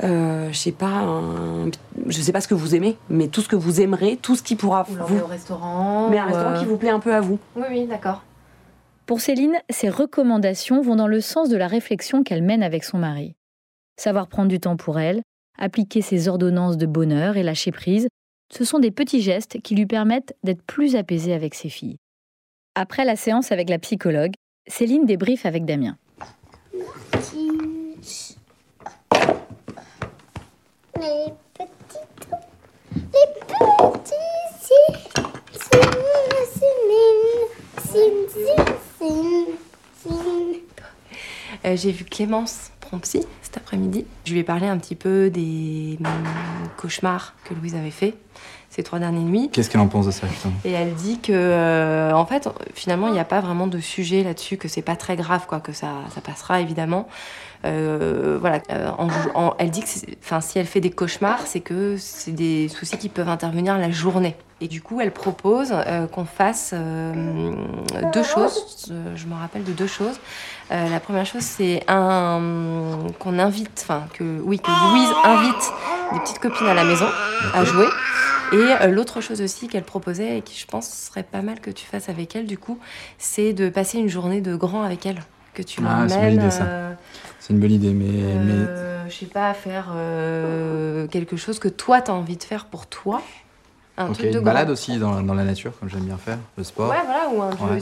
euh, 0.02 0.48
je 0.52 0.56
sais 0.56 0.72
pas, 0.72 0.86
un- 0.86 1.70
je 2.06 2.20
sais 2.22 2.32
pas 2.32 2.40
ce 2.40 2.48
que 2.48 2.54
vous 2.54 2.74
aimez, 2.74 2.96
mais 3.10 3.26
tout 3.28 3.40
ce 3.40 3.48
que 3.48 3.56
vous 3.56 3.80
aimerez, 3.80 4.18
tout 4.20 4.36
ce 4.36 4.42
qui 4.42 4.54
pourra 4.56 4.86
Ou 4.90 4.94
vous, 5.06 5.18
au 5.20 5.26
restaurant 5.26 6.08
mais 6.10 6.18
un 6.18 6.26
restaurant 6.26 6.58
qui 6.58 6.64
vous 6.64 6.76
plaît 6.76 6.90
un 6.90 7.00
peu 7.00 7.14
à 7.14 7.20
vous. 7.20 7.38
Oui, 7.56 7.64
oui, 7.70 7.86
d'accord. 7.86 8.22
Pour 9.08 9.22
Céline, 9.22 9.56
ces 9.70 9.88
recommandations 9.88 10.82
vont 10.82 10.94
dans 10.94 11.06
le 11.06 11.22
sens 11.22 11.48
de 11.48 11.56
la 11.56 11.66
réflexion 11.66 12.22
qu'elle 12.22 12.42
mène 12.42 12.62
avec 12.62 12.84
son 12.84 12.98
mari. 12.98 13.36
Savoir 13.96 14.28
prendre 14.28 14.50
du 14.50 14.60
temps 14.60 14.76
pour 14.76 15.00
elle, 15.00 15.22
appliquer 15.58 16.02
ses 16.02 16.28
ordonnances 16.28 16.76
de 16.76 16.84
bonheur 16.84 17.38
et 17.38 17.42
lâcher 17.42 17.72
prise, 17.72 18.08
ce 18.52 18.64
sont 18.66 18.80
des 18.80 18.90
petits 18.90 19.22
gestes 19.22 19.62
qui 19.62 19.74
lui 19.74 19.86
permettent 19.86 20.36
d'être 20.44 20.60
plus 20.60 20.94
apaisée 20.94 21.32
avec 21.32 21.54
ses 21.54 21.70
filles. 21.70 21.96
Après 22.74 23.06
la 23.06 23.16
séance 23.16 23.50
avec 23.50 23.70
la 23.70 23.78
psychologue, 23.78 24.34
Céline 24.66 25.06
débriefe 25.06 25.46
avec 25.46 25.64
Damien. 25.64 25.96
Les 31.00 31.00
les 31.00 31.32
petits. 37.94 38.87
Euh, 41.64 41.76
J'ai 41.76 41.92
vu 41.92 42.04
Clémence 42.04 42.70
Prompsy 42.80 43.22
cet 43.42 43.56
après-midi. 43.56 44.04
Je 44.24 44.32
lui 44.32 44.40
ai 44.40 44.44
parlé 44.44 44.66
un 44.66 44.76
petit 44.78 44.94
peu 44.94 45.30
des 45.30 45.98
hum, 46.00 46.06
cauchemars 46.76 47.34
que 47.44 47.54
Louise 47.54 47.74
avait 47.74 47.90
fait 47.90 48.14
ces 48.70 48.82
trois 48.82 48.98
dernières 48.98 49.22
nuits. 49.22 49.48
Qu'est-ce 49.52 49.70
qu'elle 49.70 49.80
en 49.80 49.88
pense 49.88 50.06
de 50.06 50.10
ça, 50.10 50.26
justement? 50.28 50.52
Et 50.64 50.72
elle 50.72 50.94
dit 50.94 51.18
que, 51.20 51.32
euh, 51.32 52.12
en 52.12 52.26
fait, 52.26 52.48
finalement, 52.74 53.06
il 53.08 53.14
n'y 53.14 53.18
a 53.18 53.24
pas 53.24 53.40
vraiment 53.40 53.66
de 53.66 53.80
sujet 53.80 54.22
là-dessus, 54.22 54.56
que 54.58 54.68
c'est 54.68 54.82
pas 54.82 54.94
très 54.96 55.16
grave, 55.16 55.46
quoi, 55.48 55.60
que 55.60 55.72
ça, 55.72 55.94
ça 56.14 56.20
passera 56.20 56.60
évidemment. 56.60 57.08
Euh, 57.64 58.36
voilà, 58.40 58.60
euh, 58.70 58.90
en- 58.98 59.08
en- 59.34 59.54
elle 59.58 59.70
dit 59.70 59.80
que, 59.80 59.88
enfin, 60.22 60.40
si 60.42 60.58
elle 60.58 60.66
fait 60.66 60.80
des 60.82 60.90
cauchemars, 60.90 61.46
c'est 61.46 61.60
que 61.60 61.96
c'est 61.96 62.30
des 62.32 62.68
soucis 62.68 62.98
qui 62.98 63.08
peuvent 63.08 63.28
intervenir 63.30 63.78
la 63.78 63.90
journée. 63.90 64.36
Et 64.60 64.66
du 64.66 64.82
coup, 64.82 65.00
elle 65.00 65.12
propose 65.12 65.72
euh, 65.72 66.08
qu'on 66.08 66.24
fasse 66.24 66.72
euh, 66.74 67.54
deux 68.12 68.24
choses. 68.24 68.88
Euh, 68.90 69.14
je 69.14 69.26
me 69.26 69.34
rappelle 69.34 69.62
de 69.62 69.70
deux 69.72 69.86
choses. 69.86 70.18
Euh, 70.72 70.88
la 70.88 70.98
première 70.98 71.26
chose, 71.26 71.42
c'est 71.42 71.84
un 71.86 72.98
qu'on 73.20 73.38
invite, 73.38 73.80
enfin 73.84 74.06
que 74.14 74.40
oui, 74.42 74.58
que 74.58 74.68
Louise 74.90 75.10
invite 75.24 75.72
des 76.12 76.18
petites 76.20 76.40
copines 76.40 76.66
à 76.66 76.74
la 76.74 76.82
maison 76.84 77.06
à 77.54 77.64
jouer. 77.64 77.86
Et 78.52 78.88
l'autre 78.88 79.20
chose 79.20 79.40
aussi 79.42 79.68
qu'elle 79.68 79.84
proposait 79.84 80.38
et 80.38 80.42
qui 80.42 80.58
je 80.58 80.66
pense 80.66 80.88
serait 80.88 81.22
pas 81.22 81.42
mal 81.42 81.60
que 81.60 81.70
tu 81.70 81.84
fasses 81.84 82.08
avec 82.08 82.34
elle 82.34 82.46
du 82.46 82.56
coup, 82.58 82.78
c'est 83.18 83.52
de 83.52 83.68
passer 83.68 83.98
une 83.98 84.08
journée 84.08 84.40
de 84.40 84.56
grand 84.56 84.82
avec 84.82 85.04
elle, 85.06 85.20
que 85.54 85.62
tu 85.62 85.80
Ah, 85.86 86.06
c'est 86.08 86.14
une 86.14 86.20
bonne 86.20 86.20
l'emmènes. 86.20 86.40
idée, 86.40 86.50
ça. 86.50 86.66
C'est 87.40 87.52
une 87.52 87.60
bonne 87.60 87.72
idée, 87.72 87.92
mais, 87.92 88.34
mais 88.44 88.66
je 89.08 89.14
sais 89.14 89.26
pas, 89.26 89.52
faire 89.54 89.92
quelque 91.10 91.36
chose 91.36 91.58
que 91.60 91.68
toi 91.68 92.00
t'as 92.00 92.12
envie 92.14 92.36
de 92.38 92.42
faire 92.42 92.64
pour 92.66 92.86
toi. 92.86 93.22
Un 94.00 94.06
ok, 94.10 94.14
truc 94.14 94.30
de 94.30 94.38
une 94.38 94.44
balade 94.44 94.66
grand. 94.66 94.72
aussi 94.74 94.96
dans, 94.98 95.20
dans 95.22 95.34
la 95.34 95.42
nature, 95.44 95.72
comme 95.78 95.88
j'aime 95.90 96.04
bien 96.04 96.16
faire, 96.18 96.38
le 96.56 96.62
sport. 96.64 96.88
Ouais, 96.90 96.96
voilà, 97.04 97.28
ou 97.30 97.42
un, 97.42 97.50
jeu- 97.50 97.56
Ouais. 97.64 97.70
un 97.70 97.74
Ouais. 97.74 97.80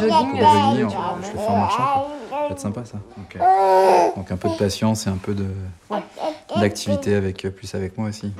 jogging. 0.00 0.40
L'emmènes. 0.40 0.88
je 1.22 1.32
le 1.32 1.38
fais 1.38 1.46
en 1.46 1.56
marchant. 1.56 1.76
quoi. 1.76 2.06
Ça 2.30 2.36
va 2.46 2.50
être 2.50 2.58
sympa 2.60 2.84
ça. 2.86 2.98
Donc, 3.16 3.36
euh, 3.36 3.40
donc 4.16 4.30
un 4.32 4.36
peu 4.36 4.48
de 4.48 4.56
patience 4.56 5.06
et 5.06 5.10
un 5.10 5.18
peu 5.18 5.34
de 5.34 5.46
d'activité 6.56 7.14
avec 7.14 7.44
euh, 7.44 7.50
plus 7.50 7.74
avec 7.74 7.96
moi 7.98 8.08
aussi. 8.08 8.32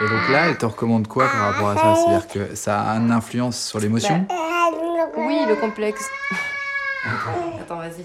Et 0.00 0.04
donc 0.08 0.28
là, 0.30 0.46
elle 0.48 0.56
te 0.58 0.64
recommande 0.66 1.06
quoi 1.08 1.26
par 1.28 1.52
rapport 1.52 1.68
à 1.70 1.76
ça? 1.76 1.94
C'est-à-dire 1.94 2.28
que 2.28 2.54
ça 2.54 2.80
a 2.82 2.96
une 2.96 3.10
influence 3.12 3.58
sur 3.62 3.78
l'émotion? 3.78 4.26
Oui, 5.16 5.38
le 5.48 5.54
complexe. 5.56 6.04
Attends, 7.60 7.76
vas-y. 7.76 8.04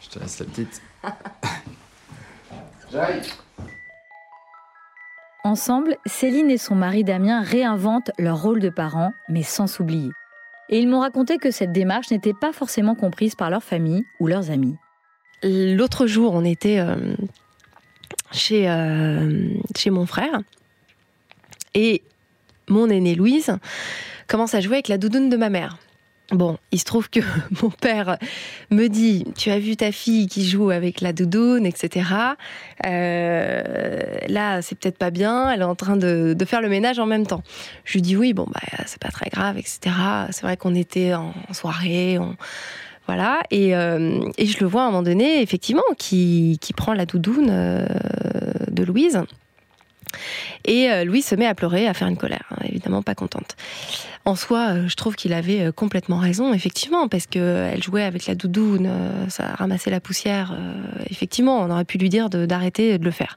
Je 0.00 0.08
te 0.08 0.18
laisse 0.18 0.38
la 0.40 0.46
petite. 0.46 0.80
Ensemble, 5.44 5.96
Céline 6.06 6.50
et 6.50 6.58
son 6.58 6.74
mari 6.74 7.04
Damien 7.04 7.42
réinventent 7.42 8.10
leur 8.18 8.42
rôle 8.42 8.60
de 8.60 8.68
parents, 8.68 9.12
mais 9.28 9.42
sans 9.42 9.66
s'oublier. 9.66 10.10
Et 10.68 10.80
ils 10.80 10.88
m'ont 10.88 11.00
raconté 11.00 11.38
que 11.38 11.50
cette 11.50 11.72
démarche 11.72 12.10
n'était 12.10 12.34
pas 12.34 12.52
forcément 12.52 12.94
comprise 12.94 13.34
par 13.34 13.48
leur 13.48 13.62
famille 13.62 14.04
ou 14.20 14.26
leurs 14.26 14.50
amis. 14.50 14.76
L'autre 15.42 16.06
jour, 16.06 16.34
on 16.34 16.44
était 16.44 16.80
euh, 16.80 16.96
euh, 18.52 19.48
chez 19.76 19.90
mon 19.90 20.06
frère 20.06 20.40
et 21.74 22.02
mon 22.68 22.90
aînée 22.90 23.14
Louise 23.14 23.56
commence 24.26 24.54
à 24.54 24.60
jouer 24.60 24.76
avec 24.76 24.88
la 24.88 24.98
doudoune 24.98 25.30
de 25.30 25.36
ma 25.36 25.48
mère. 25.48 25.78
Bon, 26.30 26.58
il 26.72 26.78
se 26.78 26.84
trouve 26.84 27.08
que 27.08 27.20
mon 27.62 27.70
père 27.70 28.18
me 28.70 28.88
dit 28.88 29.24
Tu 29.36 29.50
as 29.50 29.58
vu 29.58 29.76
ta 29.76 29.92
fille 29.92 30.26
qui 30.26 30.46
joue 30.46 30.70
avec 30.70 31.00
la 31.00 31.14
doudoune, 31.14 31.64
etc. 31.64 32.10
Euh, 32.84 34.02
là, 34.28 34.60
c'est 34.60 34.78
peut-être 34.78 34.98
pas 34.98 35.10
bien, 35.10 35.50
elle 35.50 35.60
est 35.60 35.64
en 35.64 35.74
train 35.74 35.96
de, 35.96 36.36
faire 36.46 36.60
le 36.60 36.68
ménage 36.68 36.98
en 36.98 37.06
même 37.06 37.26
temps. 37.26 37.42
Je 37.84 37.94
lui 37.94 38.02
dis 38.02 38.16
Oui, 38.16 38.34
bon, 38.34 38.46
bah, 38.46 38.60
c'est 38.86 39.00
pas 39.00 39.10
très 39.10 39.30
grave, 39.30 39.56
etc. 39.56 39.94
C'est 40.30 40.42
vrai 40.42 40.58
qu'on 40.58 40.74
était 40.74 41.14
en 41.14 41.32
soirée, 41.52 42.18
voilà, 43.06 43.40
et, 43.50 43.74
euh, 43.74 44.20
et 44.36 44.44
je 44.44 44.60
le 44.60 44.66
vois 44.66 44.82
à 44.82 44.84
un 44.84 44.90
moment 44.90 45.02
donné, 45.02 45.40
effectivement, 45.40 45.82
qui, 45.96 46.58
qui 46.60 46.74
prend 46.74 46.92
la 46.92 47.06
doudoune 47.06 47.48
euh, 47.50 47.86
de 48.70 48.84
Louise. 48.84 49.22
Et 50.64 50.90
euh, 50.90 51.04
Louise 51.04 51.26
se 51.26 51.34
met 51.34 51.46
à 51.46 51.54
pleurer, 51.54 51.86
à 51.86 51.94
faire 51.94 52.08
une 52.08 52.16
colère, 52.16 52.44
hein, 52.50 52.62
évidemment 52.64 53.02
pas 53.02 53.14
contente. 53.14 53.56
En 54.24 54.36
soi, 54.36 54.68
euh, 54.70 54.88
je 54.88 54.94
trouve 54.96 55.16
qu'il 55.16 55.32
avait 55.32 55.62
euh, 55.62 55.72
complètement 55.72 56.18
raison, 56.18 56.52
effectivement, 56.52 57.08
parce 57.08 57.26
que 57.26 57.68
elle 57.72 57.82
jouait 57.82 58.04
avec 58.04 58.26
la 58.26 58.34
doudoune, 58.34 58.90
ça 59.28 59.54
ramassait 59.54 59.90
la 59.90 60.00
poussière. 60.00 60.56
effectivement, 61.10 61.60
on 61.60 61.70
aurait 61.70 61.84
pu 61.84 61.98
lui 61.98 62.08
dire 62.08 62.28
d'arrêter 62.30 62.98
de 62.98 63.04
le 63.04 63.10
faire. 63.10 63.36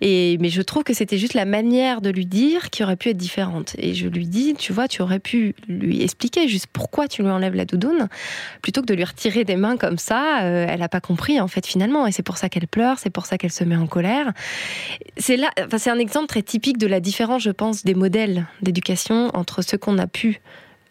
Mais 0.00 0.48
je 0.48 0.62
trouve 0.62 0.84
que 0.84 0.94
c'était 0.94 1.18
juste 1.18 1.34
la 1.34 1.44
manière 1.44 2.00
de 2.00 2.10
lui 2.10 2.26
dire 2.26 2.70
qui 2.70 2.82
aurait 2.82 2.96
pu 2.96 3.10
être 3.10 3.16
différente. 3.16 3.74
Et 3.78 3.94
je 3.94 4.08
lui 4.08 4.26
dis, 4.26 4.54
tu 4.54 4.72
vois, 4.72 4.88
tu 4.88 5.02
aurais 5.02 5.18
pu 5.18 5.54
lui 5.68 6.02
expliquer 6.02 6.48
juste 6.48 6.66
pourquoi 6.72 7.08
tu 7.08 7.22
lui 7.22 7.30
enlèves 7.30 7.54
la 7.54 7.64
doudoune, 7.64 8.08
plutôt 8.62 8.80
que 8.80 8.86
de 8.86 8.94
lui 8.94 9.04
retirer 9.04 9.44
des 9.44 9.56
mains 9.56 9.76
comme 9.76 9.98
ça. 9.98 10.42
euh, 10.42 10.66
elle 10.68 10.80
n'a 10.80 10.88
pas 10.88 11.00
compris, 11.00 11.40
en 11.40 11.48
fait, 11.48 11.66
finalement. 11.66 12.06
Et 12.06 12.12
c'est 12.12 12.22
pour 12.22 12.38
ça 12.38 12.48
qu'elle 12.48 12.68
pleure, 12.68 12.98
c'est 12.98 13.10
pour 13.10 13.26
ça 13.26 13.38
qu'elle 13.38 13.52
se 13.52 13.64
met 13.64 13.76
en 13.76 13.86
colère. 13.86 14.32
C'est 15.16 15.36
là, 15.36 15.50
c'est 15.76 15.90
un 15.90 15.98
exemple 15.98 16.26
très 16.26 16.42
typique 16.42 16.78
de 16.78 16.86
la 16.86 17.00
différence, 17.00 17.42
je 17.42 17.50
pense, 17.50 17.84
des 17.84 17.94
modèles 17.94 18.46
d'éducation 18.62 19.30
entre 19.34 19.62
ceux 19.62 19.78
qu'on 19.78 19.98
a 19.98 20.06
pu 20.06 20.40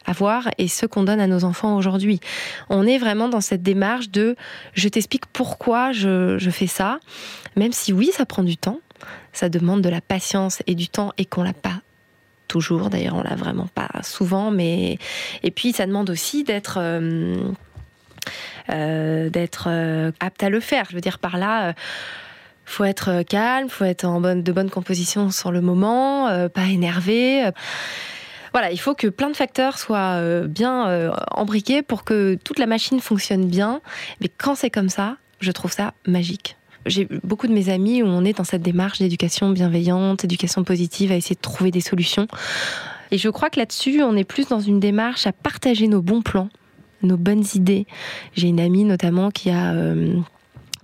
avoir 0.05 0.49
et 0.57 0.67
ceux 0.67 0.87
qu'on 0.87 1.03
donne 1.03 1.19
à 1.19 1.27
nos 1.27 1.43
enfants 1.43 1.75
aujourd'hui. 1.75 2.19
On 2.69 2.87
est 2.87 2.97
vraiment 2.97 3.27
dans 3.27 3.41
cette 3.41 3.61
démarche 3.61 4.09
de 4.09 4.35
je 4.73 4.87
t'explique 4.87 5.25
pourquoi 5.27 5.91
je 5.91 6.49
fais 6.49 6.67
ça, 6.67 6.99
même 7.55 7.73
si 7.73 7.93
oui, 7.93 8.09
ça 8.13 8.25
prend 8.25 8.43
du 8.43 8.57
temps, 8.57 8.79
ça 9.33 9.49
demande 9.49 9.81
de 9.81 9.89
la 9.89 10.01
patience 10.01 10.61
et 10.67 10.75
du 10.75 10.89
temps 10.89 11.11
et 11.17 11.25
qu'on 11.25 11.43
l'a 11.43 11.53
pas 11.53 11.81
toujours. 12.47 12.89
D'ailleurs, 12.89 13.15
on 13.15 13.23
l'a 13.23 13.35
vraiment 13.35 13.67
pas 13.73 13.89
souvent, 14.03 14.51
mais 14.51 14.97
et 15.43 15.51
puis 15.51 15.73
ça 15.73 15.85
demande 15.85 16.09
aussi 16.09 16.43
d'être 16.43 16.77
euh, 16.79 17.51
euh, 18.69 19.29
d'être 19.29 19.67
euh, 19.69 20.11
apte 20.19 20.43
à 20.43 20.49
le 20.49 20.59
faire. 20.59 20.85
Je 20.89 20.95
veux 20.95 21.01
dire 21.01 21.19
par 21.19 21.37
là. 21.37 21.73
faut 22.65 22.83
être 22.83 23.23
calme, 23.23 23.69
faut 23.69 23.85
être 23.85 24.05
en 24.05 24.21
bonne, 24.21 24.43
de 24.43 24.51
bonne 24.51 24.69
composition 24.69 25.29
sur 25.31 25.51
le 25.51 25.61
moment, 25.61 26.49
pas 26.49 26.65
énervé. 26.65 27.51
Voilà, 28.53 28.71
il 28.71 28.79
faut 28.79 28.95
que 28.95 29.07
plein 29.07 29.29
de 29.29 29.35
facteurs 29.35 29.77
soient 29.77 30.19
bien 30.47 30.87
euh, 30.87 31.11
embriqués 31.31 31.81
pour 31.81 32.03
que 32.03 32.35
toute 32.43 32.59
la 32.59 32.65
machine 32.65 32.99
fonctionne 32.99 33.45
bien. 33.45 33.81
Mais 34.19 34.29
quand 34.29 34.55
c'est 34.55 34.71
comme 34.71 34.89
ça, 34.89 35.17
je 35.39 35.51
trouve 35.51 35.71
ça 35.71 35.93
magique. 36.07 36.56
J'ai 36.87 37.07
beaucoup 37.23 37.47
de 37.47 37.53
mes 37.53 37.69
amis 37.69 38.01
où 38.01 38.07
on 38.07 38.23
est 38.25 38.37
dans 38.37 38.43
cette 38.43 38.61
démarche 38.61 38.99
d'éducation 38.99 39.49
bienveillante, 39.49 40.23
éducation 40.23 40.63
positive, 40.63 41.11
à 41.11 41.15
essayer 41.15 41.35
de 41.35 41.41
trouver 41.41 41.71
des 41.71 41.81
solutions. 41.81 42.27
Et 43.11 43.17
je 43.17 43.29
crois 43.29 43.49
que 43.49 43.59
là-dessus, 43.59 44.01
on 44.03 44.15
est 44.15 44.23
plus 44.23 44.47
dans 44.47 44.59
une 44.59 44.79
démarche 44.79 45.27
à 45.27 45.31
partager 45.31 45.87
nos 45.87 46.01
bons 46.01 46.21
plans, 46.21 46.49
nos 47.03 47.17
bonnes 47.17 47.45
idées. 47.53 47.85
J'ai 48.35 48.47
une 48.47 48.59
amie 48.59 48.83
notamment 48.83 49.31
qui 49.31 49.49
a 49.49 49.73
euh, 49.73 50.15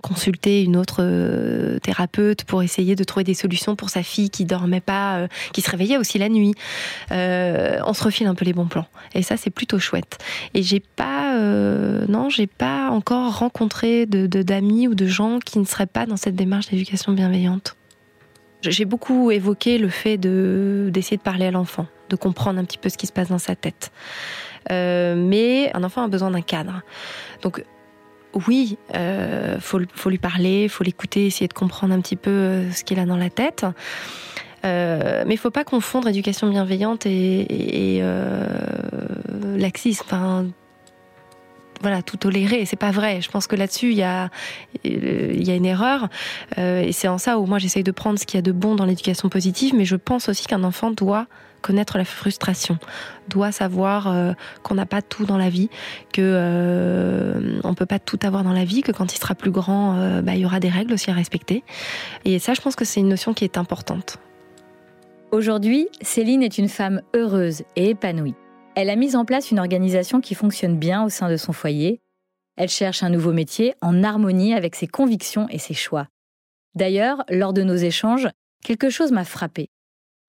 consulté 0.04 0.62
une 0.62 0.76
autre 0.76 0.98
euh, 1.00 1.78
thérapeute 1.78 2.44
pour 2.44 2.62
essayer 2.62 2.94
de 2.94 3.04
trouver 3.04 3.24
des 3.24 3.32
solutions 3.32 3.74
pour 3.74 3.88
sa 3.88 4.02
fille 4.02 4.28
qui 4.28 4.44
dormait 4.44 4.82
pas, 4.82 5.16
euh, 5.16 5.28
qui 5.54 5.62
se 5.62 5.70
réveillait 5.70 5.96
aussi 5.96 6.18
la 6.18 6.28
nuit. 6.28 6.52
Euh, 7.10 7.78
on 7.86 7.94
se 7.94 8.04
refile 8.04 8.26
un 8.26 8.34
peu 8.34 8.44
les 8.44 8.52
bons 8.52 8.66
plans. 8.66 8.86
Et 9.14 9.22
ça, 9.22 9.38
c'est 9.38 9.48
plutôt 9.48 9.78
chouette. 9.78 10.18
Et 10.52 10.62
j'ai 10.62 10.80
pas, 10.80 11.34
non, 12.08 12.28
j'ai 12.28 12.46
pas 12.46 12.90
encore 12.90 13.38
rencontré 13.38 14.04
de 14.06 14.26
d'amis 14.26 14.88
ou 14.88 14.94
de 14.94 15.06
gens 15.06 15.38
qui 15.38 15.58
ne 15.58 15.64
seraient 15.64 15.86
pas 15.86 16.04
dans 16.04 16.16
cette 16.16 16.36
démarche 16.36 16.68
d'éducation 16.68 17.12
bienveillante. 17.12 17.76
J'ai 18.62 18.84
beaucoup 18.84 19.30
évoqué 19.30 19.78
le 19.78 19.88
fait 19.88 20.18
de 20.18 20.90
d'essayer 20.92 21.16
de 21.16 21.22
parler 21.22 21.46
à 21.46 21.50
l'enfant, 21.50 21.86
de 22.10 22.16
comprendre 22.16 22.58
un 22.58 22.64
petit 22.64 22.78
peu 22.78 22.88
ce 22.88 22.98
qui 22.98 23.06
se 23.06 23.12
passe 23.12 23.28
dans 23.28 23.38
sa 23.38 23.54
tête. 23.54 23.90
Mais 24.70 25.70
un 25.74 25.82
enfant 25.82 26.02
a 26.02 26.08
besoin 26.08 26.30
d'un 26.30 26.42
cadre. 26.42 26.82
Donc 27.42 27.64
oui, 28.46 28.78
euh, 28.94 29.58
faut, 29.60 29.78
lui 29.78 30.18
parler, 30.18 30.68
faut 30.68 30.84
l'écouter, 30.84 31.26
essayer 31.26 31.48
de 31.48 31.52
comprendre 31.52 31.94
un 31.94 32.00
petit 32.00 32.16
peu 32.16 32.30
euh, 32.30 32.70
ce 32.72 32.84
qu'il 32.84 32.98
a 32.98 33.06
dans 33.06 33.16
la 33.16 33.30
tête. 33.30 33.64
Euh, 34.64 35.24
mais 35.26 35.34
il 35.34 35.38
faut 35.38 35.50
pas 35.50 35.64
confondre 35.64 36.08
éducation 36.08 36.48
bienveillante 36.48 37.06
et, 37.06 37.98
euh, 38.00 38.46
laxisme. 39.56 40.04
Enfin, 40.06 40.46
voilà, 41.82 42.02
tout 42.02 42.16
tolérer, 42.16 42.64
c'est 42.64 42.78
pas 42.78 42.90
vrai. 42.90 43.20
Je 43.20 43.30
pense 43.30 43.46
que 43.46 43.56
là-dessus, 43.56 43.90
il 43.90 43.98
y 43.98 44.02
a, 44.02 44.30
une 44.84 45.66
erreur. 45.66 46.08
Et 46.56 46.92
c'est 46.92 47.08
en 47.08 47.18
ça 47.18 47.38
où 47.38 47.44
moi, 47.44 47.58
j'essaye 47.58 47.82
de 47.82 47.90
prendre 47.90 48.18
ce 48.18 48.24
qu'il 48.24 48.38
y 48.38 48.38
a 48.38 48.42
de 48.42 48.52
bon 48.52 48.74
dans 48.74 48.86
l'éducation 48.86 49.28
positive, 49.28 49.74
mais 49.76 49.84
je 49.84 49.96
pense 49.96 50.30
aussi 50.30 50.46
qu'un 50.46 50.64
enfant 50.64 50.90
doit 50.90 51.26
connaître 51.64 51.96
la 51.96 52.04
frustration, 52.04 52.76
doit 53.28 53.50
savoir 53.50 54.06
euh, 54.06 54.32
qu'on 54.62 54.74
n'a 54.74 54.84
pas 54.84 55.00
tout 55.00 55.24
dans 55.24 55.38
la 55.38 55.48
vie, 55.48 55.70
que 56.12 56.20
euh, 56.22 57.58
on 57.64 57.72
peut 57.72 57.86
pas 57.86 57.98
tout 57.98 58.18
avoir 58.22 58.44
dans 58.44 58.52
la 58.52 58.66
vie, 58.66 58.82
que 58.82 58.92
quand 58.92 59.14
il 59.14 59.18
sera 59.18 59.34
plus 59.34 59.50
grand, 59.50 59.96
euh, 59.96 60.20
bah, 60.20 60.34
il 60.34 60.42
y 60.42 60.44
aura 60.44 60.60
des 60.60 60.68
règles 60.68 60.92
aussi 60.92 61.10
à 61.10 61.14
respecter. 61.14 61.64
Et 62.26 62.38
ça, 62.38 62.52
je 62.52 62.60
pense 62.60 62.76
que 62.76 62.84
c'est 62.84 63.00
une 63.00 63.08
notion 63.08 63.32
qui 63.32 63.44
est 63.44 63.56
importante. 63.56 64.18
Aujourd'hui, 65.32 65.88
Céline 66.02 66.42
est 66.42 66.58
une 66.58 66.68
femme 66.68 67.00
heureuse 67.14 67.62
et 67.76 67.90
épanouie. 67.90 68.34
Elle 68.76 68.90
a 68.90 68.96
mis 68.96 69.16
en 69.16 69.24
place 69.24 69.50
une 69.50 69.58
organisation 69.58 70.20
qui 70.20 70.34
fonctionne 70.34 70.76
bien 70.76 71.02
au 71.02 71.08
sein 71.08 71.30
de 71.30 71.38
son 71.38 71.54
foyer. 71.54 72.02
Elle 72.58 72.68
cherche 72.68 73.02
un 73.02 73.08
nouveau 73.08 73.32
métier 73.32 73.74
en 73.80 74.04
harmonie 74.04 74.52
avec 74.52 74.74
ses 74.74 74.86
convictions 74.86 75.48
et 75.48 75.58
ses 75.58 75.74
choix. 75.74 76.08
D'ailleurs, 76.74 77.24
lors 77.30 77.54
de 77.54 77.62
nos 77.62 77.74
échanges, 77.74 78.28
quelque 78.62 78.90
chose 78.90 79.12
m'a 79.12 79.24
frappé. 79.24 79.70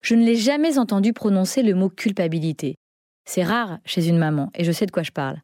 Je 0.06 0.14
ne 0.14 0.24
l'ai 0.24 0.36
jamais 0.36 0.78
entendu 0.78 1.12
prononcer 1.12 1.64
le 1.64 1.74
mot 1.74 1.88
culpabilité. 1.88 2.76
C'est 3.24 3.42
rare 3.42 3.80
chez 3.84 4.06
une 4.06 4.18
maman, 4.18 4.52
et 4.54 4.62
je 4.62 4.70
sais 4.70 4.86
de 4.86 4.92
quoi 4.92 5.02
je 5.02 5.10
parle. 5.10 5.40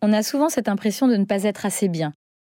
On 0.00 0.12
a 0.12 0.24
souvent 0.24 0.48
cette 0.48 0.66
impression 0.66 1.06
de 1.06 1.14
ne 1.14 1.24
pas 1.24 1.44
être 1.44 1.66
assez 1.66 1.86
bien, 1.86 2.12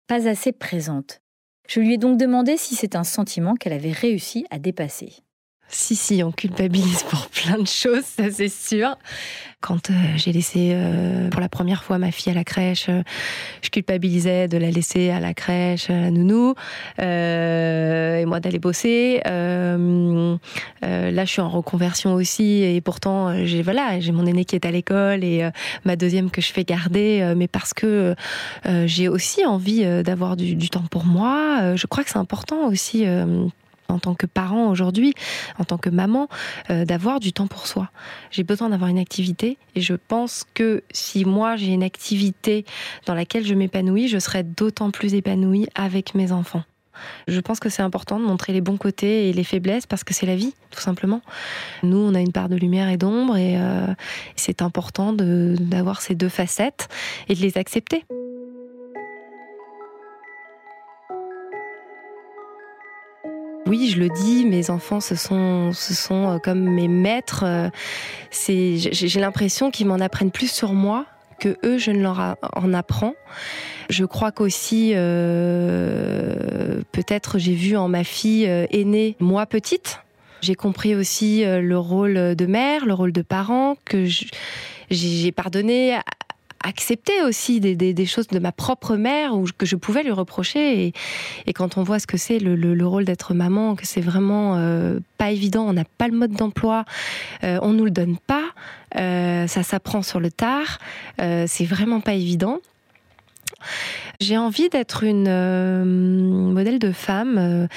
pas 0.08 0.28
assez 0.28 0.52
présente. 0.52 1.22
Je 1.70 1.80
lui 1.80 1.94
ai 1.94 1.98
donc 1.98 2.20
demandé 2.20 2.58
si 2.58 2.76
c'est 2.76 2.98
un 2.98 3.06
sentiment 3.06 3.56
qu'elle 3.56 3.72
avait 3.72 3.94
réussi 3.94 4.46
à 4.50 4.60
dépasser. 4.60 5.20
Si, 5.70 5.98
si, 5.98 6.24
on 6.24 6.32
culpabilise 6.32 7.04
pour 7.04 7.28
plein 7.28 7.58
de 7.58 7.68
choses, 7.68 8.06
ça 8.06 8.32
c'est 8.32 8.50
sûr. 8.50 8.96
Quand 9.60 9.90
euh, 9.90 9.94
j'ai 10.16 10.32
laissé 10.32 10.70
euh, 10.72 11.30
pour 11.30 11.42
la 11.42 11.50
première 11.50 11.84
fois 11.84 11.98
ma 11.98 12.12
fille 12.12 12.32
à 12.32 12.36
la 12.36 12.44
crèche, 12.44 12.90
euh, 12.90 13.02
je 13.64 13.70
culpabilisais 13.70 14.48
de 14.48 14.58
la 14.58 14.70
laisser 14.70 15.10
à 15.10 15.20
la 15.20 15.34
crèche, 15.34 15.90
à 15.90 16.00
la 16.00 16.12
nounou, 16.12 16.54
et 17.00 18.26
moi 18.26 18.40
d'aller 18.40 18.60
bosser. 18.60 19.20
Là, 19.26 21.26
je 21.26 21.32
suis 21.32 21.42
en 21.42 21.50
reconversion 21.50 22.14
aussi, 22.14 22.64
et 22.64 22.80
pourtant, 22.82 23.46
j'ai 23.46 23.64
voilà, 23.64 24.00
j'ai 24.00 24.12
mon 24.12 24.26
aîné 24.26 24.46
qui 24.46 24.56
est 24.56 24.66
à 24.66 24.72
l'école 24.72 25.24
et 25.24 25.50
ma 25.84 25.96
deuxième 25.96 26.30
que 26.30 26.42
je 26.42 26.54
fais 26.54 26.64
garder, 26.64 27.34
mais 27.36 27.48
parce 27.48 27.74
que 27.74 28.16
j'ai 28.86 29.10
aussi 29.10 29.46
envie 29.46 29.84
d'avoir 30.04 30.38
du, 30.38 30.70
temps 30.70 30.86
pour 30.90 31.06
moi. 31.06 31.76
je 31.76 31.88
crois 31.88 32.04
que 32.04 32.12
c'est 32.12 32.20
important 32.20 32.68
aussi 32.68 33.06
en 33.90 34.00
tant 34.00 34.16
que 34.16 34.26
parent 34.26 34.70
aujourd'hui, 34.70 35.14
en 35.60 35.64
tant 35.64 35.78
que 35.78 35.90
maman, 35.90 36.28
euh, 36.70 36.86
d'avoir 36.86 37.20
du 37.20 37.34
temps 37.34 37.48
pour 37.48 37.68
soi. 37.68 37.90
J'ai 38.32 38.44
besoin 38.44 38.70
d'avoir 38.70 38.90
une 38.90 39.00
activité 39.00 39.58
et 39.76 39.82
je 39.82 39.94
pense 39.94 40.46
que 40.54 40.84
si 40.92 41.26
moi 41.26 41.56
j'ai 41.56 41.74
une 41.74 41.84
activité 41.84 42.66
dans 43.06 43.14
laquelle 43.14 43.46
je 43.46 43.54
m'épanouis, 43.54 44.08
je 44.08 44.20
serai 44.20 44.44
d'autant 44.44 44.92
plus 44.92 45.14
épanouie 45.14 45.68
avec 45.76 46.16
mes 46.16 46.32
enfants. 46.32 46.64
Je 47.28 47.40
pense 47.40 47.60
que 47.60 47.70
c'est 47.70 47.82
important 47.82 48.20
de 48.20 48.26
montrer 48.26 48.54
les 48.54 48.62
bons 48.62 48.78
côtés 48.78 49.30
et 49.30 49.34
les 49.34 49.44
faiblesses 49.44 49.86
parce 49.86 50.04
que 50.04 50.14
c'est 50.14 50.26
la 50.26 50.36
vie, 50.36 50.54
tout 50.72 50.80
simplement. 50.80 51.22
Nous, 51.84 51.98
on 51.98 52.16
a 52.16 52.20
une 52.20 52.32
part 52.32 52.50
de 52.50 52.56
lumière 52.56 52.90
et 52.90 52.98
d'ombre 52.98 53.38
et 53.38 53.56
euh, 53.58 53.88
c'est 54.36 54.62
important 54.62 55.14
d'avoir 55.14 56.02
ces 56.02 56.16
deux 56.16 56.30
facettes 56.30 56.88
et 57.30 57.36
de 57.36 57.42
les 57.42 57.58
accepter. 57.58 58.04
Oui, 63.68 63.90
je 63.90 64.00
le 64.00 64.08
dis, 64.08 64.46
mes 64.46 64.70
enfants, 64.70 65.02
ce 65.02 65.16
sont, 65.16 65.74
ce 65.74 65.94
sont 65.94 66.36
euh, 66.36 66.38
comme 66.38 66.62
mes 66.62 66.88
maîtres. 66.88 67.44
euh, 67.46 67.70
C'est, 68.32 68.78
j'ai 68.78 69.20
l'impression 69.20 69.72
qu'ils 69.72 69.88
m'en 69.88 69.96
apprennent 70.00 70.32
plus 70.32 70.50
sur 70.50 70.74
moi 70.74 71.06
que 71.40 71.58
eux, 71.66 71.78
je 71.78 71.92
ne 71.92 72.02
leur 72.02 72.38
en 72.56 72.74
apprends. 72.74 73.14
Je 73.90 74.06
crois 74.06 74.32
qu'aussi, 74.32 74.94
euh, 74.96 76.82
peut-être, 76.94 77.40
j'ai 77.40 77.54
vu 77.54 77.76
en 77.76 77.90
ma 77.90 78.04
fille 78.04 78.48
euh, 78.48 78.66
aînée, 78.72 79.16
moi 79.20 79.46
petite. 79.46 80.00
J'ai 80.42 80.56
compris 80.56 80.96
aussi 80.96 81.44
le 81.44 81.78
rôle 81.80 82.36
de 82.36 82.46
mère, 82.46 82.86
le 82.86 82.94
rôle 82.94 83.12
de 83.12 83.24
parent, 83.24 83.76
que 83.86 84.06
j'ai 84.92 85.32
pardonné, 85.32 85.98
a- 86.64 86.68
accepté 86.68 87.22
aussi 87.24 87.60
des, 87.60 88.06
choses 88.06 88.28
de 88.28 88.40
ma 88.40 88.52
propre 88.52 88.96
mère 88.96 89.36
ou 89.36 89.46
que 89.58 89.66
je 89.66 89.76
pouvais 89.76 90.04
lui 90.04 90.12
reprocher. 90.12 90.94
Et, 91.48 91.54
quand 91.54 91.78
on 91.78 91.84
voit 91.84 92.00
ce 92.00 92.08
que 92.08 92.18
c'est 92.18 92.40
le, 92.40 92.56
le- 92.56 92.76
le 92.76 92.88
rôle 92.88 93.06
d'être 93.06 93.34
maman, 93.34 93.76
que 93.76 93.86
c'est 93.86 94.02
vraiment 94.02 94.56
euh, 94.58 95.00
pas 95.18 95.32
évident, 95.32 95.66
on 95.68 95.74
n'a 95.74 95.86
pas 95.98 96.08
le 96.08 96.16
mode 96.18 96.32
d'emploi, 96.34 96.86
euh, 97.44 97.60
on 97.62 97.74
nous 97.74 97.86
le 97.86 97.92
donne 97.92 98.18
pas, 98.18 98.44
euh, 98.98 99.48
ça 99.48 99.64
s'apprend 99.64 100.02
sur 100.02 100.20
le 100.20 100.32
tard, 100.32 100.80
c'est 101.18 101.66
vraiment 101.66 102.00
pas 102.00 102.14
évident. 102.14 102.60
J'ai 104.20 104.38
envie 104.38 104.70
d'être 104.70 105.04
une 105.04 106.52
modèle 106.54 106.80
de 106.80 106.92
femme 106.92 107.68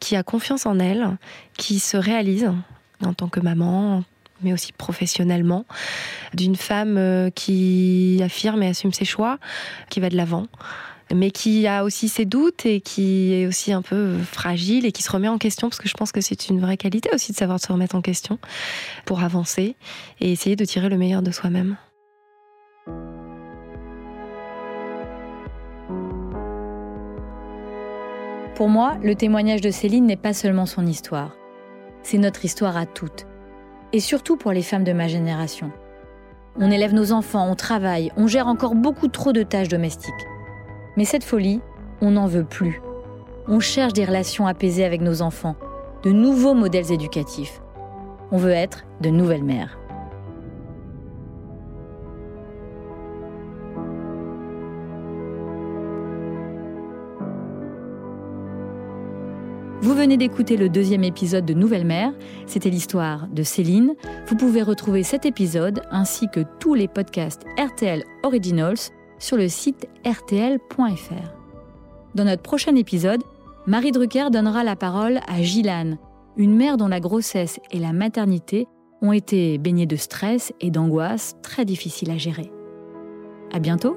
qui 0.00 0.16
a 0.16 0.22
confiance 0.22 0.66
en 0.66 0.78
elle, 0.78 1.16
qui 1.58 1.78
se 1.78 1.96
réalise 1.96 2.50
en 3.04 3.12
tant 3.12 3.28
que 3.28 3.40
maman, 3.40 4.02
mais 4.42 4.52
aussi 4.52 4.72
professionnellement, 4.72 5.64
d'une 6.34 6.56
femme 6.56 6.96
euh, 6.98 7.30
qui 7.30 8.20
affirme 8.22 8.62
et 8.62 8.68
assume 8.68 8.92
ses 8.92 9.04
choix, 9.04 9.38
qui 9.90 10.00
va 10.00 10.08
de 10.08 10.16
l'avant, 10.16 10.46
mais 11.14 11.30
qui 11.30 11.66
a 11.66 11.84
aussi 11.84 12.08
ses 12.08 12.24
doutes 12.24 12.66
et 12.66 12.80
qui 12.80 13.32
est 13.32 13.46
aussi 13.46 13.72
un 13.72 13.82
peu 13.82 14.18
fragile 14.18 14.86
et 14.86 14.92
qui 14.92 15.02
se 15.02 15.10
remet 15.10 15.28
en 15.28 15.38
question, 15.38 15.68
parce 15.68 15.80
que 15.80 15.88
je 15.88 15.94
pense 15.94 16.12
que 16.12 16.20
c'est 16.20 16.48
une 16.48 16.60
vraie 16.60 16.76
qualité 16.76 17.10
aussi 17.12 17.32
de 17.32 17.36
savoir 17.36 17.60
se 17.60 17.72
remettre 17.72 17.94
en 17.94 18.02
question 18.02 18.38
pour 19.04 19.22
avancer 19.22 19.76
et 20.20 20.32
essayer 20.32 20.56
de 20.56 20.64
tirer 20.64 20.88
le 20.88 20.96
meilleur 20.96 21.22
de 21.22 21.30
soi-même. 21.30 21.76
Pour 28.56 28.70
moi, 28.70 28.96
le 29.02 29.14
témoignage 29.14 29.60
de 29.60 29.70
Céline 29.70 30.06
n'est 30.06 30.16
pas 30.16 30.32
seulement 30.32 30.64
son 30.64 30.86
histoire. 30.86 31.36
C'est 32.02 32.16
notre 32.16 32.44
histoire 32.44 32.76
à 32.78 32.86
toutes. 32.86 33.26
Et 33.96 34.00
surtout 34.00 34.36
pour 34.36 34.52
les 34.52 34.60
femmes 34.60 34.84
de 34.84 34.92
ma 34.92 35.08
génération. 35.08 35.72
On 36.60 36.70
élève 36.70 36.92
nos 36.92 37.12
enfants, 37.12 37.50
on 37.50 37.54
travaille, 37.54 38.12
on 38.18 38.26
gère 38.26 38.46
encore 38.46 38.74
beaucoup 38.74 39.08
trop 39.08 39.32
de 39.32 39.42
tâches 39.42 39.68
domestiques. 39.68 40.12
Mais 40.98 41.06
cette 41.06 41.24
folie, 41.24 41.62
on 42.02 42.10
n'en 42.10 42.26
veut 42.26 42.44
plus. 42.44 42.82
On 43.48 43.58
cherche 43.58 43.94
des 43.94 44.04
relations 44.04 44.46
apaisées 44.46 44.84
avec 44.84 45.00
nos 45.00 45.22
enfants, 45.22 45.56
de 46.02 46.10
nouveaux 46.10 46.52
modèles 46.52 46.92
éducatifs. 46.92 47.62
On 48.32 48.36
veut 48.36 48.50
être 48.50 48.84
de 49.00 49.08
nouvelles 49.08 49.44
mères. 49.44 49.78
Venez 60.06 60.18
d'écouter 60.18 60.56
le 60.56 60.68
deuxième 60.68 61.02
épisode 61.02 61.44
de 61.44 61.52
Nouvelle 61.52 61.84
Mère. 61.84 62.12
C'était 62.46 62.70
l'histoire 62.70 63.26
de 63.26 63.42
Céline. 63.42 63.94
Vous 64.28 64.36
pouvez 64.36 64.62
retrouver 64.62 65.02
cet 65.02 65.26
épisode 65.26 65.82
ainsi 65.90 66.28
que 66.28 66.42
tous 66.60 66.74
les 66.74 66.86
podcasts 66.86 67.42
RTL 67.58 68.04
Originals 68.22 68.92
sur 69.18 69.36
le 69.36 69.48
site 69.48 69.88
rtl.fr. 70.06 71.32
Dans 72.14 72.22
notre 72.22 72.42
prochain 72.42 72.76
épisode, 72.76 73.20
Marie 73.66 73.90
Drucker 73.90 74.30
donnera 74.30 74.62
la 74.62 74.76
parole 74.76 75.18
à 75.26 75.42
Gilane, 75.42 75.98
une 76.36 76.54
mère 76.54 76.76
dont 76.76 76.86
la 76.86 77.00
grossesse 77.00 77.58
et 77.72 77.80
la 77.80 77.92
maternité 77.92 78.68
ont 79.02 79.10
été 79.10 79.58
baignées 79.58 79.86
de 79.86 79.96
stress 79.96 80.52
et 80.60 80.70
d'angoisse 80.70 81.34
très 81.42 81.64
difficiles 81.64 82.12
à 82.12 82.16
gérer. 82.16 82.52
À 83.52 83.58
bientôt! 83.58 83.96